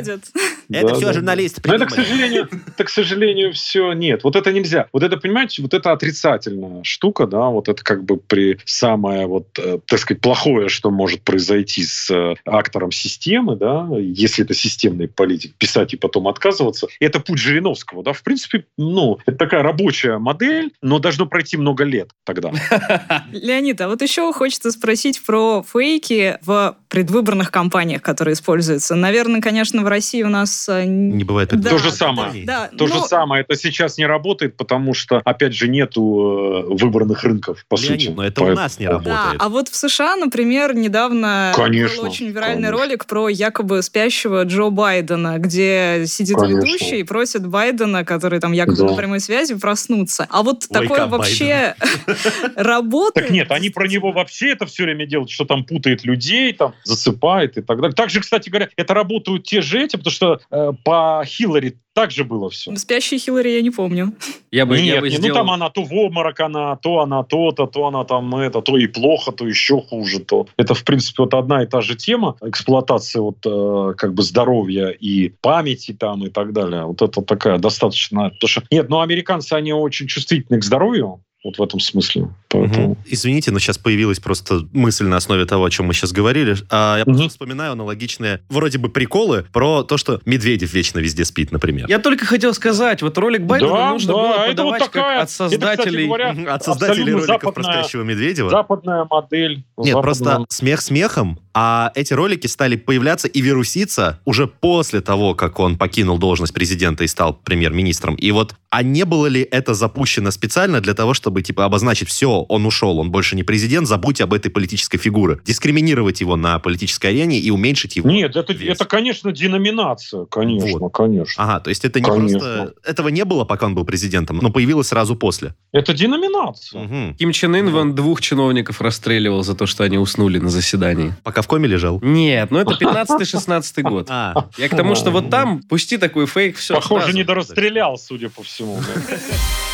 Это 0.70 0.94
все 0.94 1.12
журналисты 1.12 1.60
это, 1.68 1.86
к 1.86 1.90
сожалению, 1.90 2.48
это, 2.66 2.84
к 2.84 2.88
сожалению, 2.88 3.52
все 3.52 3.92
нет. 3.92 4.24
Вот 4.24 4.36
это 4.36 4.52
нельзя. 4.52 4.86
Вот 4.92 5.02
это, 5.02 5.16
понимаете, 5.16 5.62
вот 5.62 5.74
это 5.74 5.92
отрицательная 5.92 6.84
штука, 6.84 7.26
да, 7.26 7.48
вот 7.48 7.68
это 7.68 7.82
как 7.82 8.04
бы 8.04 8.16
при 8.16 8.58
самое 8.64 9.26
вот, 9.26 9.46
э, 9.58 9.78
так 9.86 9.98
сказать, 9.98 10.20
плохое, 10.20 10.49
что 10.68 10.90
может 10.90 11.22
произойти 11.22 11.82
с 11.84 12.10
э, 12.10 12.34
актором 12.44 12.92
системы, 12.92 13.56
да, 13.56 13.88
если 13.98 14.44
это 14.44 14.54
системный 14.54 15.08
политик, 15.08 15.54
писать 15.56 15.94
и 15.94 15.96
потом 15.96 16.28
отказываться, 16.28 16.86
это 17.00 17.20
путь 17.20 17.38
Жириновского, 17.38 18.02
да, 18.02 18.12
в 18.12 18.22
принципе, 18.22 18.64
ну, 18.78 19.18
это 19.26 19.36
такая 19.36 19.62
рабочая 19.62 20.18
модель, 20.18 20.72
но 20.82 20.98
должно 20.98 21.26
пройти 21.26 21.56
много 21.56 21.84
лет 21.84 22.10
тогда. 22.24 22.50
Леонид, 23.32 23.80
а 23.80 23.88
вот 23.88 24.02
еще 24.02 24.32
хочется 24.32 24.70
спросить 24.70 25.22
про 25.24 25.62
фейки 25.62 26.38
в 26.42 26.76
предвыборных 26.88 27.50
кампаниях, 27.50 28.02
которые 28.02 28.34
используются. 28.34 28.94
Наверное, 28.96 29.40
конечно, 29.40 29.82
в 29.82 29.86
России 29.88 30.22
у 30.22 30.28
нас... 30.28 30.68
э, 30.68 30.84
Не 30.84 31.24
бывает 31.24 31.50
Да. 31.50 31.70
То 31.70 31.78
же 31.78 31.90
самое. 31.92 32.44
Да, 32.44 32.68
То 32.76 32.86
же 32.86 32.94
ну, 32.94 33.00
самое, 33.06 33.42
это 33.42 33.56
сейчас 33.56 33.96
не 33.98 34.06
работает, 34.06 34.56
потому 34.56 34.92
что, 34.94 35.20
опять 35.24 35.54
же, 35.54 35.68
нету 35.68 36.64
э, 36.68 36.74
выборных 36.74 37.22
рынков, 37.24 37.64
по 37.68 37.76
Леонид, 37.76 38.00
сути. 38.02 38.12
но 38.14 38.24
это 38.24 38.40
у 38.40 38.44
Поэтому- 38.46 38.62
нас 38.62 38.78
не 38.78 38.86
Да, 38.86 38.92
работает. 38.92 39.36
а 39.38 39.48
вот 39.48 39.68
в 39.68 39.76
США, 39.76 40.16
например, 40.16 40.39
недавно 40.44 41.52
Конечно, 41.54 42.02
был 42.02 42.10
очень 42.10 42.28
виральный 42.28 42.54
конечно. 42.64 42.78
ролик 42.78 43.06
про 43.06 43.28
якобы 43.28 43.82
спящего 43.82 44.44
Джо 44.44 44.70
Байдена, 44.70 45.38
где 45.38 46.04
сидит 46.06 46.36
Конечно. 46.36 46.58
ведущий 46.64 47.00
и 47.00 47.02
просит 47.02 47.46
Байдена, 47.46 48.04
который 48.04 48.40
там 48.40 48.52
якобы 48.52 48.76
Да. 48.78 48.84
на 48.84 48.94
прямой 48.94 49.20
связи, 49.20 49.54
проснуться. 49.54 50.26
А 50.30 50.42
вот 50.42 50.64
Wake 50.64 50.72
такое 50.72 51.06
вообще 51.06 51.74
работает? 52.56 53.26
Так 53.26 53.30
нет, 53.30 53.50
они 53.50 53.70
про 53.70 53.86
него 53.88 54.12
вообще 54.12 54.50
это 54.52 54.66
все 54.66 54.84
время 54.84 55.06
делают, 55.06 55.30
что 55.30 55.44
там 55.44 55.64
путает 55.64 56.04
людей, 56.04 56.52
там 56.52 56.74
засыпает 56.84 57.58
и 57.58 57.62
так 57.62 57.80
далее. 57.80 57.94
Также, 57.94 58.20
кстати 58.20 58.48
говоря, 58.48 58.68
это 58.76 58.94
работают 58.94 59.44
те 59.44 59.60
же 59.62 59.82
эти, 59.82 59.96
потому 59.96 60.12
что 60.12 60.40
э, 60.50 60.72
по 60.84 61.22
Хиллари 61.24 61.76
так 62.00 62.12
же 62.12 62.24
было 62.24 62.48
все. 62.48 62.74
Спящий 62.76 63.18
Хиллари 63.18 63.50
я 63.50 63.60
не 63.60 63.70
помню. 63.70 64.14
Я 64.50 64.64
бы, 64.64 64.78
я 64.78 64.82
Нет, 64.82 65.00
бы 65.00 65.10
не, 65.10 65.16
ну 65.16 65.22
сделал... 65.22 65.36
там 65.36 65.50
она 65.50 65.68
то 65.68 65.82
в 65.82 65.92
обморок, 65.92 66.40
она, 66.40 66.76
то 66.76 67.00
она 67.00 67.22
то-то, 67.24 67.66
то 67.66 67.86
она 67.86 68.04
там 68.04 68.34
это, 68.36 68.62
то 68.62 68.78
и 68.78 68.86
плохо, 68.86 69.32
то 69.32 69.46
еще 69.46 69.82
хуже, 69.82 70.20
то. 70.20 70.46
Это, 70.56 70.72
в 70.72 70.82
принципе, 70.82 71.24
вот 71.24 71.34
одна 71.34 71.62
и 71.62 71.66
та 71.66 71.82
же 71.82 71.96
тема 71.96 72.36
эксплуатации 72.40 73.18
вот 73.18 73.36
э, 73.44 73.94
как 73.98 74.14
бы 74.14 74.22
здоровья 74.22 74.88
и 74.88 75.28
памяти 75.28 75.92
там 75.92 76.24
и 76.24 76.30
так 76.30 76.54
далее. 76.54 76.86
Вот 76.86 77.02
это 77.02 77.20
такая 77.20 77.58
достаточно... 77.58 78.30
Потому 78.30 78.48
что, 78.48 78.62
нет, 78.70 78.88
ну 78.88 79.00
американцы, 79.00 79.52
они 79.52 79.74
очень 79.74 80.06
чувствительны 80.06 80.58
к 80.58 80.64
здоровью, 80.64 81.20
вот 81.42 81.58
в 81.58 81.62
этом 81.62 81.80
смысле. 81.80 82.28
Поэтому... 82.48 82.88
Мгм. 82.90 82.98
Извините, 83.06 83.50
но 83.50 83.58
сейчас 83.58 83.78
появилась 83.78 84.20
просто 84.20 84.66
мысль 84.72 85.06
на 85.06 85.16
основе 85.16 85.46
того, 85.46 85.64
о 85.64 85.70
чем 85.70 85.86
мы 85.86 85.94
сейчас 85.94 86.12
говорили. 86.12 86.54
А 86.70 86.98
я 86.98 87.04
Мгм. 87.04 87.14
просто 87.14 87.28
вспоминаю 87.30 87.72
аналогичные 87.72 88.40
вроде 88.50 88.76
бы 88.78 88.90
приколы 88.90 89.46
про 89.52 89.82
то, 89.82 89.96
что 89.96 90.20
Медведев 90.26 90.72
вечно 90.74 90.98
везде 90.98 91.24
спит, 91.24 91.50
например. 91.50 91.86
Я 91.88 91.98
только 91.98 92.26
хотел 92.26 92.52
сказать, 92.52 93.00
вот 93.00 93.16
ролик 93.16 93.42
Байдена 93.42 93.70
Да, 93.72 93.90
нужно 93.92 94.12
да, 94.12 94.18
было 94.18 94.32
это 94.34 94.48
подавать 94.48 94.80
вот 94.82 94.86
такая- 94.92 95.04
как 95.04 95.16
от 95.22 95.28
это, 95.28 95.32
создателей... 95.32 96.06
говоря, 96.06 96.32
Мгм, 96.34 96.48
От 96.48 96.62
создателей 96.64 97.12
роликов 97.14 97.54
про 97.54 97.62
западная- 97.62 97.82
спящего 97.82 98.02
Медведева. 98.02 98.50
Западная 98.50 99.06
модель. 99.10 99.56
Нет, 99.78 99.94
западная- 99.94 100.02
просто 100.02 100.44
смех 100.50 100.80
смехом, 100.82 101.40
а 101.54 101.90
эти 101.94 102.12
ролики 102.12 102.46
стали 102.48 102.76
появляться 102.76 103.28
и 103.28 103.40
вируситься 103.40 104.20
уже 104.24 104.46
после 104.46 105.00
того, 105.00 105.34
как 105.34 105.58
он 105.58 105.78
покинул 105.78 106.18
должность 106.18 106.52
президента 106.52 107.02
и 107.04 107.06
стал 107.06 107.32
премьер-министром. 107.34 108.14
И 108.16 108.30
вот, 108.30 108.54
а 108.68 108.82
не 108.82 109.04
было 109.04 109.26
ли 109.26 109.40
это 109.42 109.72
запущено 109.74 110.30
специально 110.30 110.80
для 110.80 110.94
того, 110.94 111.14
чтобы, 111.14 111.29
типа, 111.42 111.64
обозначить, 111.64 112.08
все, 112.08 112.44
он 112.48 112.66
ушел, 112.66 112.98
он 112.98 113.10
больше 113.10 113.36
не 113.36 113.42
президент, 113.42 113.86
забудьте 113.86 114.24
об 114.24 114.34
этой 114.34 114.50
политической 114.50 114.98
фигуре. 114.98 115.38
Дискриминировать 115.44 116.20
его 116.20 116.36
на 116.36 116.58
политической 116.58 117.08
арене 117.08 117.38
и 117.38 117.50
уменьшить 117.50 117.96
его. 117.96 118.10
Нет, 118.10 118.36
это, 118.36 118.52
вес. 118.52 118.76
это, 118.76 118.84
конечно, 118.84 119.32
деноминация. 119.32 120.26
Конечно, 120.26 120.88
конечно. 120.88 121.42
Ага, 121.42 121.60
то 121.60 121.70
есть 121.70 121.84
это 121.84 122.00
не 122.00 122.06
Конечно. 122.06 122.38
просто... 122.38 122.74
Этого 122.84 123.08
не 123.08 123.24
было, 123.24 123.44
пока 123.44 123.66
он 123.66 123.74
был 123.74 123.84
президентом, 123.84 124.38
но 124.42 124.50
появилось 124.50 124.88
сразу 124.88 125.16
после. 125.16 125.54
Это 125.72 125.92
деноминация. 125.92 126.82
Мгм. 126.82 127.14
Ким 127.14 127.32
Чен 127.32 127.54
Ын 127.54 127.70
вон 127.70 127.94
двух 127.94 128.20
чиновников 128.20 128.80
расстреливал 128.80 129.42
за 129.42 129.54
то, 129.54 129.66
что 129.66 129.84
они 129.84 129.98
уснули 129.98 130.38
на 130.38 130.50
заседании. 130.50 131.14
Пока 131.22 131.42
в 131.42 131.46
коме 131.46 131.68
лежал. 131.68 132.00
Нет, 132.02 132.50
ну 132.50 132.58
это 132.58 132.72
15-16 132.74 133.82
год. 133.82 134.06
А, 134.10 134.48
Я 134.56 134.68
к 134.68 134.76
тому, 134.76 134.94
что 134.94 135.10
вот 135.10 135.30
там 135.30 135.62
пусти 135.62 135.96
такой 135.96 136.26
фейк, 136.26 136.56
все. 136.56 136.74
Похоже, 136.74 137.12
не 137.12 137.24
дорастрелял, 137.24 137.98
судя 137.98 138.30
по 138.30 138.42
всему. 138.42 138.80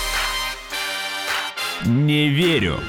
Не 1.87 2.31
верю. 2.31 2.81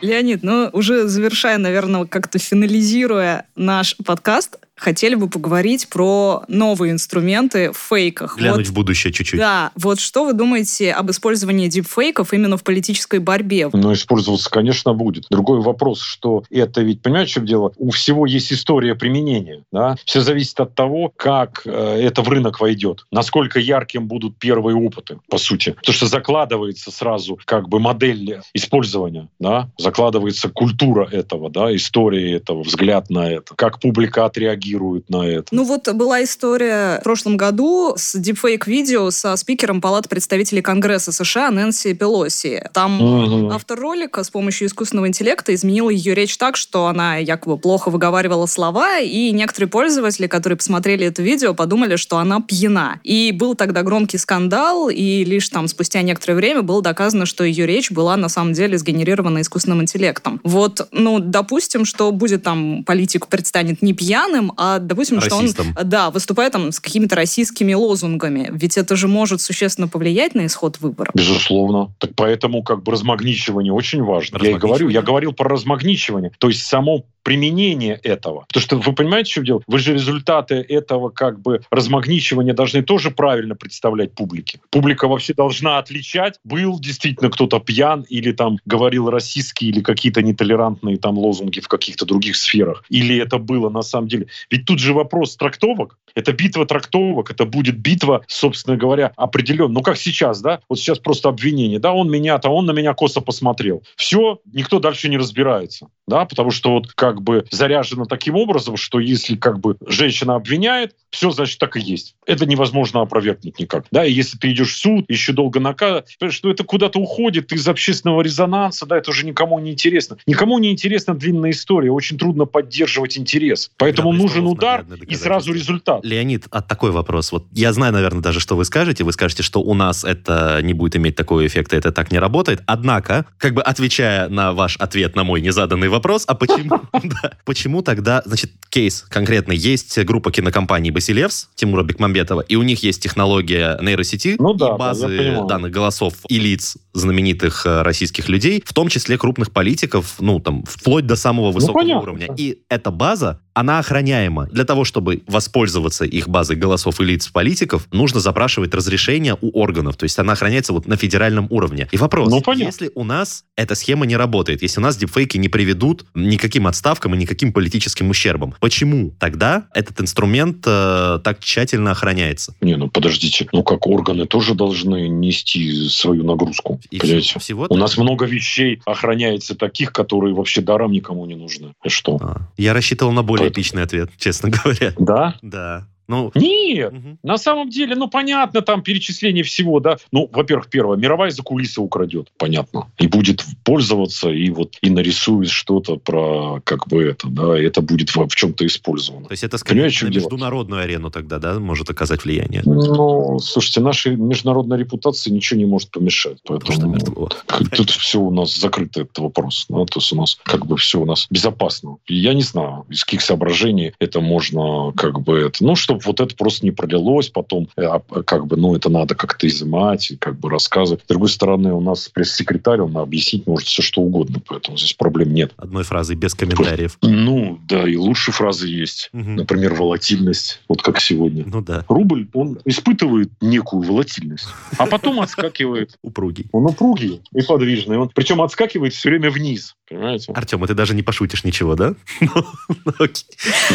Леонид, 0.00 0.44
ну 0.44 0.70
уже 0.72 1.08
завершая, 1.08 1.58
наверное, 1.58 2.04
как-то 2.04 2.38
финализируя 2.38 3.46
наш 3.56 3.96
подкаст, 3.96 4.56
хотели 4.80 5.14
бы 5.14 5.28
поговорить 5.28 5.88
про 5.88 6.42
новые 6.48 6.92
инструменты 6.92 7.70
в 7.72 7.76
фейках. 7.76 8.36
глянуть 8.38 8.66
Вот 8.66 8.68
в 8.68 8.72
будущее 8.72 9.12
чуть-чуть. 9.12 9.38
Да, 9.38 9.70
вот 9.76 10.00
что 10.00 10.24
вы 10.24 10.32
думаете 10.32 10.92
об 10.92 11.10
использовании 11.10 11.68
дипфейков 11.68 12.32
именно 12.32 12.56
в 12.56 12.64
политической 12.64 13.20
борьбе? 13.20 13.68
Но 13.72 13.92
использоваться, 13.92 14.50
конечно, 14.50 14.94
будет. 14.94 15.26
Другой 15.30 15.60
вопрос, 15.60 16.00
что 16.00 16.44
это 16.50 16.80
ведь, 16.80 17.02
понимаете, 17.02 17.30
в 17.30 17.34
чем 17.34 17.46
дело? 17.46 17.72
У 17.76 17.90
всего 17.90 18.24
есть 18.24 18.52
история 18.52 18.94
применения. 18.94 19.64
Да? 19.70 19.96
Все 20.04 20.22
зависит 20.22 20.58
от 20.60 20.74
того, 20.74 21.12
как 21.14 21.62
э, 21.66 21.70
это 21.70 22.22
в 22.22 22.28
рынок 22.28 22.60
войдет. 22.60 23.04
Насколько 23.10 23.60
ярким 23.60 24.08
будут 24.08 24.38
первые 24.38 24.76
опыты, 24.76 25.18
по 25.28 25.36
сути. 25.36 25.72
Потому 25.72 25.94
что 25.94 26.06
закладывается 26.06 26.90
сразу 26.90 27.38
как 27.44 27.68
бы 27.68 27.80
модель 27.80 28.40
использования. 28.54 29.28
Да? 29.38 29.68
Закладывается 29.78 30.48
культура 30.48 31.06
этого, 31.10 31.50
да? 31.50 31.74
история 31.76 32.34
этого, 32.34 32.62
взгляд 32.62 33.10
на 33.10 33.30
это. 33.30 33.54
Как 33.54 33.78
публика 33.78 34.24
отреагирует 34.24 34.69
на 35.08 35.26
это. 35.26 35.46
Ну 35.50 35.64
вот 35.64 35.92
была 35.92 36.22
история 36.22 36.98
в 37.00 37.04
прошлом 37.04 37.36
году 37.36 37.94
с 37.96 38.16
дипфейк-видео 38.16 39.10
со 39.10 39.36
спикером 39.36 39.80
Палаты 39.80 40.08
представителей 40.08 40.62
Конгресса 40.62 41.12
США 41.12 41.50
Нэнси 41.50 41.94
Пелоси. 41.94 42.62
Там 42.72 43.00
Мгм. 43.00 43.50
Автор 43.52 43.78
ролика 43.78 44.22
с 44.22 44.30
помощью 44.30 44.68
искусственного 44.68 45.08
интеллекта 45.08 45.54
изменил 45.54 45.88
ее 45.88 46.14
речь 46.14 46.36
так, 46.36 46.56
что 46.56 46.86
она 46.86 47.16
якобы 47.16 47.58
плохо 47.58 47.90
выговаривала 47.90 48.46
слова, 48.46 48.98
и 48.98 49.30
некоторые 49.32 49.68
пользователи, 49.68 50.26
которые 50.26 50.56
посмотрели 50.56 51.06
это 51.06 51.22
видео, 51.22 51.54
подумали, 51.54 51.96
что 51.96 52.18
она 52.18 52.40
пьяна. 52.40 53.00
И 53.04 53.32
был 53.32 53.54
тогда 53.54 53.82
громкий 53.82 54.18
скандал, 54.18 54.88
и 54.88 55.24
лишь 55.24 55.48
там 55.48 55.68
спустя 55.68 56.02
некоторое 56.02 56.34
время 56.34 56.62
было 56.62 56.82
доказано, 56.82 57.26
что 57.26 57.44
ее 57.44 57.66
речь 57.66 57.90
была 57.90 58.16
на 58.16 58.28
самом 58.28 58.52
деле 58.52 58.78
сгенерирована 58.78 59.40
искусственным 59.40 59.82
интеллектом. 59.82 60.40
Вот, 60.44 60.88
ну, 60.92 61.18
допустим, 61.18 61.84
что 61.84 62.12
будет 62.12 62.42
там 62.42 62.84
политик 62.84 63.28
предстанет 63.28 63.82
не 63.82 63.92
пьяным, 63.92 64.52
а, 64.62 64.78
допустим, 64.78 65.22
что 65.22 65.36
он, 65.36 65.42
Расистом. 65.44 65.74
да, 65.84 66.10
выступает 66.10 66.52
там 66.52 66.70
с 66.70 66.80
какими-то 66.80 67.16
российскими 67.16 67.72
лозунгами. 67.72 68.50
Ведь 68.52 68.76
это 68.76 68.94
же 68.94 69.08
может 69.08 69.40
существенно 69.40 69.88
повлиять 69.88 70.34
на 70.34 70.44
исход 70.44 70.78
выборов. 70.80 71.14
Безусловно. 71.14 71.94
Так 71.96 72.10
поэтому 72.14 72.62
как 72.62 72.82
бы 72.82 72.92
размагничивание 72.92 73.72
очень 73.72 74.02
важно. 74.02 74.38
Я 74.42 74.50
и 74.50 74.54
говорю, 74.54 74.60
я 74.90 75.00
Размагничивание? 75.00 75.02
говорил 75.02 75.32
про 75.32 75.48
размагничивание. 75.48 76.32
То 76.38 76.48
есть 76.48 76.66
само 76.66 77.04
применение 77.22 78.00
этого. 78.02 78.44
Потому 78.48 78.62
что 78.62 78.76
вы 78.78 78.94
понимаете, 78.94 79.30
что 79.32 79.42
дело? 79.42 79.62
Вы 79.66 79.78
же 79.78 79.92
результаты 79.94 80.54
этого 80.56 81.10
как 81.10 81.40
бы 81.40 81.60
размагничивания 81.70 82.54
должны 82.54 82.82
тоже 82.82 83.10
правильно 83.10 83.54
представлять 83.54 84.14
публике. 84.14 84.60
Публика 84.70 85.06
вообще 85.08 85.34
должна 85.34 85.78
отличать, 85.78 86.38
был 86.44 86.80
действительно 86.80 87.30
кто-то 87.30 87.60
пьян 87.60 88.04
или 88.08 88.32
там 88.32 88.58
говорил 88.64 89.10
российские 89.10 89.70
или 89.70 89.80
какие-то 89.80 90.22
нетолерантные 90.22 90.96
там 90.96 91.18
лозунги 91.18 91.60
в 91.60 91.68
каких-то 91.68 92.06
других 92.06 92.36
сферах. 92.36 92.84
Или 92.88 93.18
это 93.18 93.38
было 93.38 93.68
на 93.68 93.82
самом 93.82 94.08
деле. 94.08 94.26
Ведь 94.50 94.64
тут 94.64 94.78
же 94.78 94.92
вопрос 94.92 95.36
трактовок. 95.36 95.98
Это 96.14 96.32
битва 96.32 96.66
трактовок, 96.66 97.30
это 97.30 97.44
будет 97.44 97.78
битва, 97.78 98.22
собственно 98.26 98.76
говоря, 98.76 99.12
определенно. 99.16 99.72
Ну, 99.72 99.82
как 99.82 99.96
сейчас, 99.96 100.40
да? 100.40 100.60
Вот 100.68 100.78
сейчас 100.78 100.98
просто 100.98 101.28
обвинение. 101.28 101.78
Да, 101.78 101.92
он 101.92 102.10
меня, 102.10 102.38
то 102.38 102.50
он 102.50 102.66
на 102.66 102.72
меня 102.72 102.94
косо 102.94 103.20
посмотрел. 103.20 103.82
Все, 103.96 104.40
никто 104.52 104.80
дальше 104.80 105.08
не 105.08 105.18
разбирается. 105.18 105.88
Да, 106.06 106.24
потому 106.24 106.50
что 106.50 106.72
вот 106.72 106.92
как 106.92 107.22
бы 107.22 107.44
заряжено 107.50 108.04
таким 108.04 108.34
образом, 108.34 108.76
что 108.76 108.98
если 108.98 109.36
как 109.36 109.60
бы 109.60 109.76
женщина 109.86 110.34
обвиняет, 110.34 110.96
все, 111.10 111.30
значит, 111.30 111.58
так 111.58 111.76
и 111.76 111.80
есть. 111.80 112.16
Это 112.26 112.46
невозможно 112.46 113.00
опровергнуть 113.02 113.60
никак. 113.60 113.84
Да, 113.92 114.04
и 114.04 114.12
если 114.12 114.36
ты 114.36 114.50
идешь 114.50 114.74
в 114.74 114.78
суд, 114.78 115.04
еще 115.08 115.32
долго 115.32 115.60
наказывать, 115.60 116.08
что 116.30 116.50
это 116.50 116.64
куда-то 116.64 116.98
уходит 116.98 117.52
из 117.52 117.66
общественного 117.68 118.22
резонанса, 118.22 118.86
да, 118.86 118.98
это 118.98 119.10
уже 119.10 119.24
никому 119.24 119.58
не 119.60 119.70
интересно. 119.72 120.16
Никому 120.26 120.58
не 120.58 120.72
интересна 120.72 121.14
длинная 121.14 121.50
история, 121.50 121.92
очень 121.92 122.18
трудно 122.18 122.44
поддерживать 122.44 123.16
интерес. 123.16 123.70
Поэтому 123.76 124.12
Да, 124.12 124.18
нужен 124.18 124.39
Престолов 124.40 124.58
удар 124.58 124.98
и 125.06 125.14
сразу 125.14 125.52
результат. 125.52 126.04
Леонид, 126.04 126.46
а 126.50 126.62
такой 126.62 126.90
вопрос. 126.90 127.32
Вот 127.32 127.46
я 127.52 127.72
знаю, 127.72 127.92
наверное, 127.92 128.22
даже, 128.22 128.40
что 128.40 128.56
вы 128.56 128.64
скажете. 128.64 129.04
Вы 129.04 129.12
скажете, 129.12 129.42
что 129.42 129.60
у 129.60 129.74
нас 129.74 130.04
это 130.04 130.60
не 130.62 130.72
будет 130.72 130.96
иметь 130.96 131.16
такого 131.16 131.46
эффекта, 131.46 131.76
это 131.76 131.92
так 131.92 132.10
не 132.10 132.18
работает. 132.18 132.62
Однако, 132.66 133.26
как 133.38 133.54
бы 133.54 133.62
отвечая 133.62 134.28
на 134.28 134.52
ваш 134.52 134.76
ответ 134.76 135.16
на 135.16 135.24
мой 135.24 135.40
незаданный 135.40 135.88
вопрос, 135.88 136.24
а 136.26 136.34
почему, 136.34 136.80
да, 136.92 137.32
почему 137.44 137.82
тогда, 137.82 138.22
значит, 138.24 138.52
кейс 138.68 139.04
конкретный. 139.08 139.56
Есть 139.56 139.98
группа 140.04 140.30
кинокомпаний 140.30 140.90
Басилевс, 140.90 141.48
Тимура 141.54 141.82
Бекмамбетова, 141.82 142.40
и 142.42 142.56
у 142.56 142.62
них 142.62 142.82
есть 142.82 143.02
технология 143.02 143.78
нейросети 143.80 144.36
Ну 144.38 144.54
да, 144.54 144.66
и 144.66 144.68
да, 144.70 144.76
базы 144.76 145.06
понимаю. 145.08 145.46
данных 145.46 145.72
голосов 145.72 146.14
и 146.28 146.38
лиц 146.38 146.76
знаменитых 146.92 147.66
э, 147.66 147.82
российских 147.82 148.28
людей, 148.28 148.62
в 148.64 148.72
том 148.72 148.88
числе 148.88 149.18
крупных 149.18 149.52
политиков, 149.52 150.16
ну, 150.20 150.40
там, 150.40 150.64
вплоть 150.64 151.06
до 151.06 151.16
самого 151.16 151.52
высокого 151.52 151.82
понятно, 151.82 152.02
уровня. 152.02 152.26
да. 152.28 152.34
И 152.36 152.58
эта 152.68 152.90
база, 152.90 153.40
она 153.54 153.78
охраняема. 153.78 154.46
Для 154.46 154.64
того, 154.64 154.84
чтобы 154.84 155.22
воспользоваться 155.26 156.04
их 156.04 156.28
базой 156.28 156.56
голосов 156.56 157.00
и 157.00 157.04
лиц 157.04 157.28
политиков, 157.28 157.86
нужно 157.92 158.20
запрашивать 158.20 158.74
разрешение 158.74 159.36
у 159.40 159.50
органов. 159.60 159.96
То 159.96 160.04
есть 160.04 160.18
она 160.18 160.32
охраняется 160.34 160.72
вот 160.72 160.86
на 160.86 160.96
федеральном 160.96 161.46
уровне. 161.50 161.88
И 161.90 161.96
вопрос, 161.96 162.30
Ну, 162.30 162.40
понятно. 162.40 162.64
если 162.66 162.90
у 162.94 163.04
нас 163.04 163.44
эта 163.56 163.74
схема 163.74 164.06
не 164.06 164.16
работает, 164.16 164.62
если 164.62 164.80
у 164.80 164.82
нас 164.82 164.96
дипфейки 164.96 165.36
не 165.38 165.48
приведут 165.48 166.04
никаким 166.14 166.66
отставкам 166.66 167.14
и 167.14 167.18
никаким 167.18 167.52
политическим 167.52 168.10
ущербом, 168.10 168.54
почему 168.60 169.14
тогда 169.18 169.66
этот 169.74 170.00
инструмент 170.00 170.64
э, 170.66 171.18
так 171.24 171.40
тщательно 171.40 171.90
охраняется? 171.90 172.54
Не, 172.60 172.76
ну 172.76 172.88
подождите, 172.88 173.48
ну 173.52 173.62
как 173.62 173.86
органы 173.86 174.26
тоже 174.26 174.54
должны 174.54 175.08
нести 175.08 175.88
свою 175.88 176.24
нагрузку. 176.24 176.80
И 176.90 176.98
понимаете? 176.98 177.28
всего- 177.28 177.40
всего 177.40 177.66
У 177.68 177.76
нас 177.76 177.96
много 177.96 178.26
вещей 178.26 178.80
охраняется 178.86 179.54
таких, 179.54 179.92
которые 179.92 180.34
вообще 180.34 180.60
даром 180.60 180.92
никому 180.92 181.26
не 181.26 181.34
нужны. 181.34 181.72
И 181.84 181.88
что? 181.88 182.18
А, 182.20 182.40
Я 182.56 182.74
рассчитывал 182.74 183.12
на 183.12 183.22
более 183.22 183.39
Поэтому- 183.40 183.52
эпичный 183.52 183.82
ответ, 183.82 184.10
честно 184.16 184.50
говоря. 184.50 184.92
Да? 184.98 185.34
Да. 185.42 185.86
Ну, 186.10 186.32
Нет, 186.34 186.92
мгм. 186.92 187.18
на 187.22 187.38
самом 187.38 187.70
деле, 187.70 187.94
ну, 187.94 188.08
понятно, 188.08 188.62
там 188.62 188.82
перечисление 188.82 189.44
всего, 189.44 189.78
да. 189.78 189.96
Ну, 190.10 190.28
во-первых, 190.32 190.68
первое, 190.68 190.96
мировая 190.96 191.30
закулиса 191.30 191.80
украдет, 191.80 192.32
понятно. 192.36 192.90
И 192.98 193.06
будет 193.06 193.44
пользоваться, 193.62 194.28
и 194.28 194.50
вот, 194.50 194.76
и 194.82 194.90
нарисует 194.90 195.50
что-то 195.50 195.98
про, 195.98 196.60
как 196.64 196.88
бы 196.88 197.04
это, 197.04 197.28
да, 197.28 197.56
и 197.56 197.64
это 197.64 197.80
будет 197.80 198.10
в, 198.10 198.26
в 198.26 198.34
чем-то 198.34 198.66
использовано. 198.66 199.26
то 199.26 199.32
есть 199.32 199.44
это 199.44 199.56
скорее 199.56 199.88
чем 199.88 200.10
на 200.10 200.14
международную 200.14 200.82
арену 200.82 201.12
тогда, 201.12 201.38
да, 201.38 201.60
может 201.60 201.88
оказать 201.90 202.24
влияние? 202.24 202.62
Ну, 202.64 203.38
слушайте, 203.38 203.80
нашей 203.80 204.16
международной 204.16 204.78
репутации 204.78 205.30
ничего 205.30 205.60
не 205.60 205.66
может 205.66 205.92
помешать. 205.92 206.38
Поэтому 206.44 206.98
вот. 207.14 207.44
тут 207.70 207.90
все 207.90 208.18
у 208.18 208.32
нас 208.32 208.56
закрыто, 208.56 209.02
этот 209.02 209.18
вопрос. 209.18 209.66
Ну, 209.68 209.86
то 209.86 210.00
есть 210.00 210.12
у 210.12 210.16
нас 210.16 210.40
как 210.42 210.66
бы 210.66 210.76
все 210.76 210.98
у 211.00 211.04
нас 211.04 211.28
безопасно. 211.30 211.98
И 212.06 212.16
Я 212.16 212.34
не 212.34 212.42
знаю, 212.42 212.84
из 212.88 213.04
каких 213.04 213.22
соображений 213.22 213.92
это 214.00 214.20
можно 214.20 214.92
как 214.96 215.20
бы 215.20 215.38
это... 215.38 215.64
Ну, 215.64 215.76
чтобы 215.76 215.99
вот 216.06 216.20
это 216.20 216.34
просто 216.36 216.64
не 216.64 216.70
пролилось, 216.70 217.28
потом 217.28 217.68
э, 217.76 217.82
а, 217.82 218.00
как 218.22 218.46
бы, 218.46 218.56
ну, 218.56 218.74
это 218.74 218.88
надо 218.88 219.14
как-то 219.14 219.46
изымать, 219.46 220.10
и 220.10 220.16
как 220.16 220.38
бы 220.38 220.50
рассказывать. 220.50 221.02
С 221.04 221.08
другой 221.08 221.28
стороны, 221.28 221.72
у 221.72 221.80
нас 221.80 222.08
пресс-секретарь, 222.08 222.80
он 222.80 222.96
объяснить 222.96 223.46
может 223.46 223.68
все 223.68 223.82
что 223.82 224.00
угодно, 224.02 224.40
поэтому 224.46 224.76
здесь 224.76 224.94
проблем 224.94 225.32
нет. 225.32 225.52
Одной 225.56 225.84
фразой, 225.84 226.16
без 226.16 226.34
комментариев. 226.34 226.98
Ну, 227.02 227.58
да, 227.68 227.88
и 227.88 227.96
лучшие 227.96 228.32
фразы 228.32 228.68
есть. 228.68 229.10
Мгм. 229.12 229.36
Например, 229.36 229.74
волатильность, 229.74 230.60
вот 230.68 230.82
как 230.82 231.00
сегодня. 231.00 231.44
Ну 231.46 231.60
да, 231.60 231.84
Рубль, 231.88 232.28
он 232.34 232.58
испытывает 232.64 233.30
некую 233.40 233.82
волатильность, 233.82 234.48
а 234.78 234.86
потом 234.86 235.20
отскакивает. 235.20 235.96
упругий. 236.02 236.46
Он 236.52 236.66
упругий 236.66 237.20
и 237.32 237.42
подвижный. 237.42 237.98
Он, 237.98 238.10
причем 238.14 238.40
отскакивает 238.42 238.94
все 238.94 239.10
время 239.10 239.30
вниз. 239.30 239.74
Понимаете? 239.88 240.32
Артем, 240.32 240.62
а 240.62 240.66
ты 240.68 240.74
даже 240.74 240.94
не 240.94 241.02
пошутишь 241.02 241.42
ничего, 241.44 241.74
да? 241.74 241.94
Ну, 242.20 242.92
окей. 242.98 243.26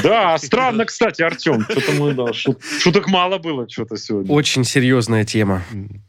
Да, 0.01 0.37
странно, 0.37 0.85
кстати, 0.85 1.21
Артем. 1.21 1.63
Что-то 1.63 1.91
мы, 1.91 2.13
да, 2.15 2.33
шут- 2.33 2.61
шуток 2.79 3.07
мало 3.07 3.37
было 3.37 3.67
что-то 3.69 3.97
сегодня. 3.97 4.31
Очень 4.31 4.63
серьезная 4.63 5.25
тема. 5.25 5.63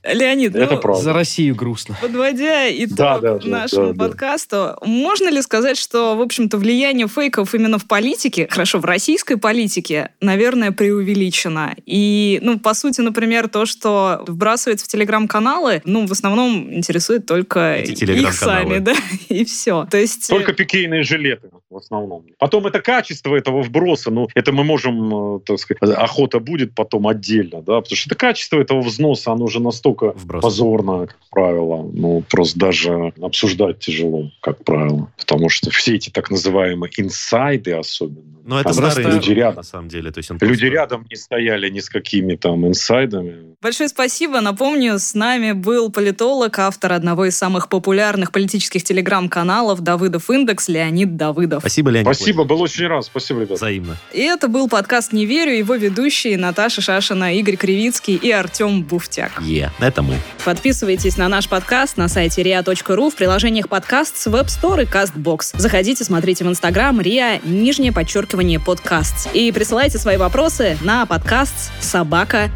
Леонид, 0.04 0.54
Это 0.54 0.74
ну, 0.74 0.80
правда. 0.80 1.02
За 1.02 1.12
Россию 1.12 1.54
грустно. 1.54 1.96
Подводя 2.00 2.68
итог 2.70 2.96
Да, 2.96 3.18
да, 3.18 3.38
да, 3.38 3.48
нашему 3.48 3.88
да, 3.88 3.92
да. 3.92 4.04
подкасту, 4.06 4.76
можно 4.82 5.28
ли 5.30 5.42
сказать, 5.42 5.76
что, 5.76 6.16
в 6.16 6.20
общем-то, 6.20 6.58
влияние 6.58 7.08
фейков 7.08 7.54
именно 7.54 7.78
в 7.78 7.86
политике, 7.86 8.48
хорошо, 8.50 8.78
в 8.78 8.84
российской 8.84 9.36
политике, 9.36 10.10
наверное, 10.20 10.72
преувеличено? 10.72 11.74
И, 11.84 12.38
ну, 12.42 12.58
по 12.58 12.74
сути, 12.74 13.00
например, 13.00 13.48
то, 13.48 13.66
что 13.66 14.24
вбрасывается 14.26 14.86
в 14.86 14.88
телеграм-каналы, 14.88 15.82
ну, 15.84 16.06
в 16.06 16.12
основном 16.12 16.72
интересует 16.72 17.26
только 17.26 17.76
их 17.78 18.32
сами, 18.32 18.78
да, 18.80 18.94
и 19.28 19.44
все. 19.44 19.86
То 19.90 19.98
есть... 19.98 20.28
Только 20.28 20.52
пикейные 20.52 21.02
жилеты 21.02 21.50
в 21.70 21.76
основном. 21.76 22.24
Потом 22.38 22.66
это 22.66 22.80
качество 22.80 23.34
этого 23.34 23.62
вброса, 23.62 24.10
ну, 24.10 24.28
это 24.34 24.52
мы 24.52 24.64
можем, 24.64 25.36
э, 25.36 25.40
так 25.44 25.58
сказать, 25.58 25.95
охота 25.96 26.40
будет 26.40 26.74
потом 26.74 27.06
отдельно, 27.08 27.62
да, 27.62 27.80
потому 27.80 27.96
что 27.96 28.08
это 28.08 28.14
качество 28.14 28.60
этого 28.60 28.80
взноса, 28.80 29.32
оно 29.32 29.44
уже 29.44 29.60
настолько 29.60 30.12
Вброс. 30.12 30.42
позорно, 30.42 31.06
как 31.06 31.18
правило. 31.30 31.88
Ну, 31.92 32.22
просто 32.30 32.58
даже 32.58 33.12
обсуждать 33.20 33.78
тяжело, 33.80 34.30
как 34.40 34.64
правило. 34.64 35.10
Потому 35.18 35.48
что 35.48 35.70
все 35.70 35.96
эти 35.96 36.10
так 36.10 36.30
называемые 36.30 36.90
инсайды 36.96 37.72
особенно. 37.72 38.35
Ну, 38.46 38.56
это 38.58 38.72
там 38.72 38.90
старый 38.90 39.12
люди 39.12 39.30
рядом. 39.32 39.56
на 39.56 39.62
самом 39.62 39.88
деле. 39.88 40.10
То 40.12 40.18
есть 40.18 40.30
он 40.30 40.38
Люди 40.40 40.48
просто- 40.60 40.66
рядом 40.66 41.06
не 41.10 41.16
стояли 41.16 41.68
ни 41.68 41.80
с 41.80 41.88
какими 41.90 42.36
там 42.36 42.66
инсайдами. 42.66 43.56
Большое 43.60 43.88
спасибо. 43.88 44.40
Напомню, 44.40 44.98
с 44.98 45.14
нами 45.14 45.52
был 45.52 45.90
политолог, 45.90 46.58
автор 46.58 46.92
одного 46.92 47.24
из 47.26 47.36
самых 47.36 47.68
популярных 47.68 48.30
политических 48.30 48.84
телеграм-каналов 48.84 49.80
«Давыдов 49.80 50.30
Индекс» 50.30 50.68
Леонид 50.68 51.16
Давыдов. 51.16 51.60
Спасибо, 51.60 51.90
Леонид. 51.90 52.06
Спасибо, 52.14 52.44
был 52.44 52.60
очень 52.62 52.86
рад. 52.86 53.04
Спасибо, 53.04 53.40
ребята. 53.40 53.54
Взаимно. 53.54 53.96
И 54.12 54.20
это 54.20 54.46
был 54.48 54.68
подкаст 54.68 55.12
«Не 55.12 55.26
верю», 55.26 55.52
его 55.56 55.74
ведущие 55.74 56.38
Наташа 56.38 56.80
Шашина, 56.80 57.34
Игорь 57.36 57.56
Кривицкий 57.56 58.14
и 58.14 58.30
Артем 58.30 58.84
Буфтяк. 58.84 59.42
Е, 59.42 59.70
это 59.80 60.02
мы. 60.02 60.14
Подписывайтесь 60.44 61.16
на 61.16 61.28
наш 61.28 61.48
подкаст 61.48 61.96
на 61.96 62.06
сайте 62.08 62.42
ria.ru 62.42 63.10
в 63.10 63.16
приложениях 63.16 63.68
подкаст 63.68 64.16
с 64.16 64.26
Web 64.28 64.46
Store 64.46 64.82
и 64.82 64.86
CastBox. 64.86 65.58
Заходите, 65.58 66.04
смотрите 66.04 66.44
в 66.44 66.48
Инстаграм 66.48 67.00
ria, 67.00 67.40
нижнее 67.44 67.90
подчеркивание 67.92 68.35
подкаст. 68.58 69.28
И 69.32 69.50
присылайте 69.52 69.98
свои 69.98 70.16
вопросы 70.16 70.76
на 70.82 71.06
подкаст 71.06 71.72
собака 71.80 72.50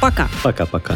Пока. 0.00 0.28
Пока-пока. 0.42 0.94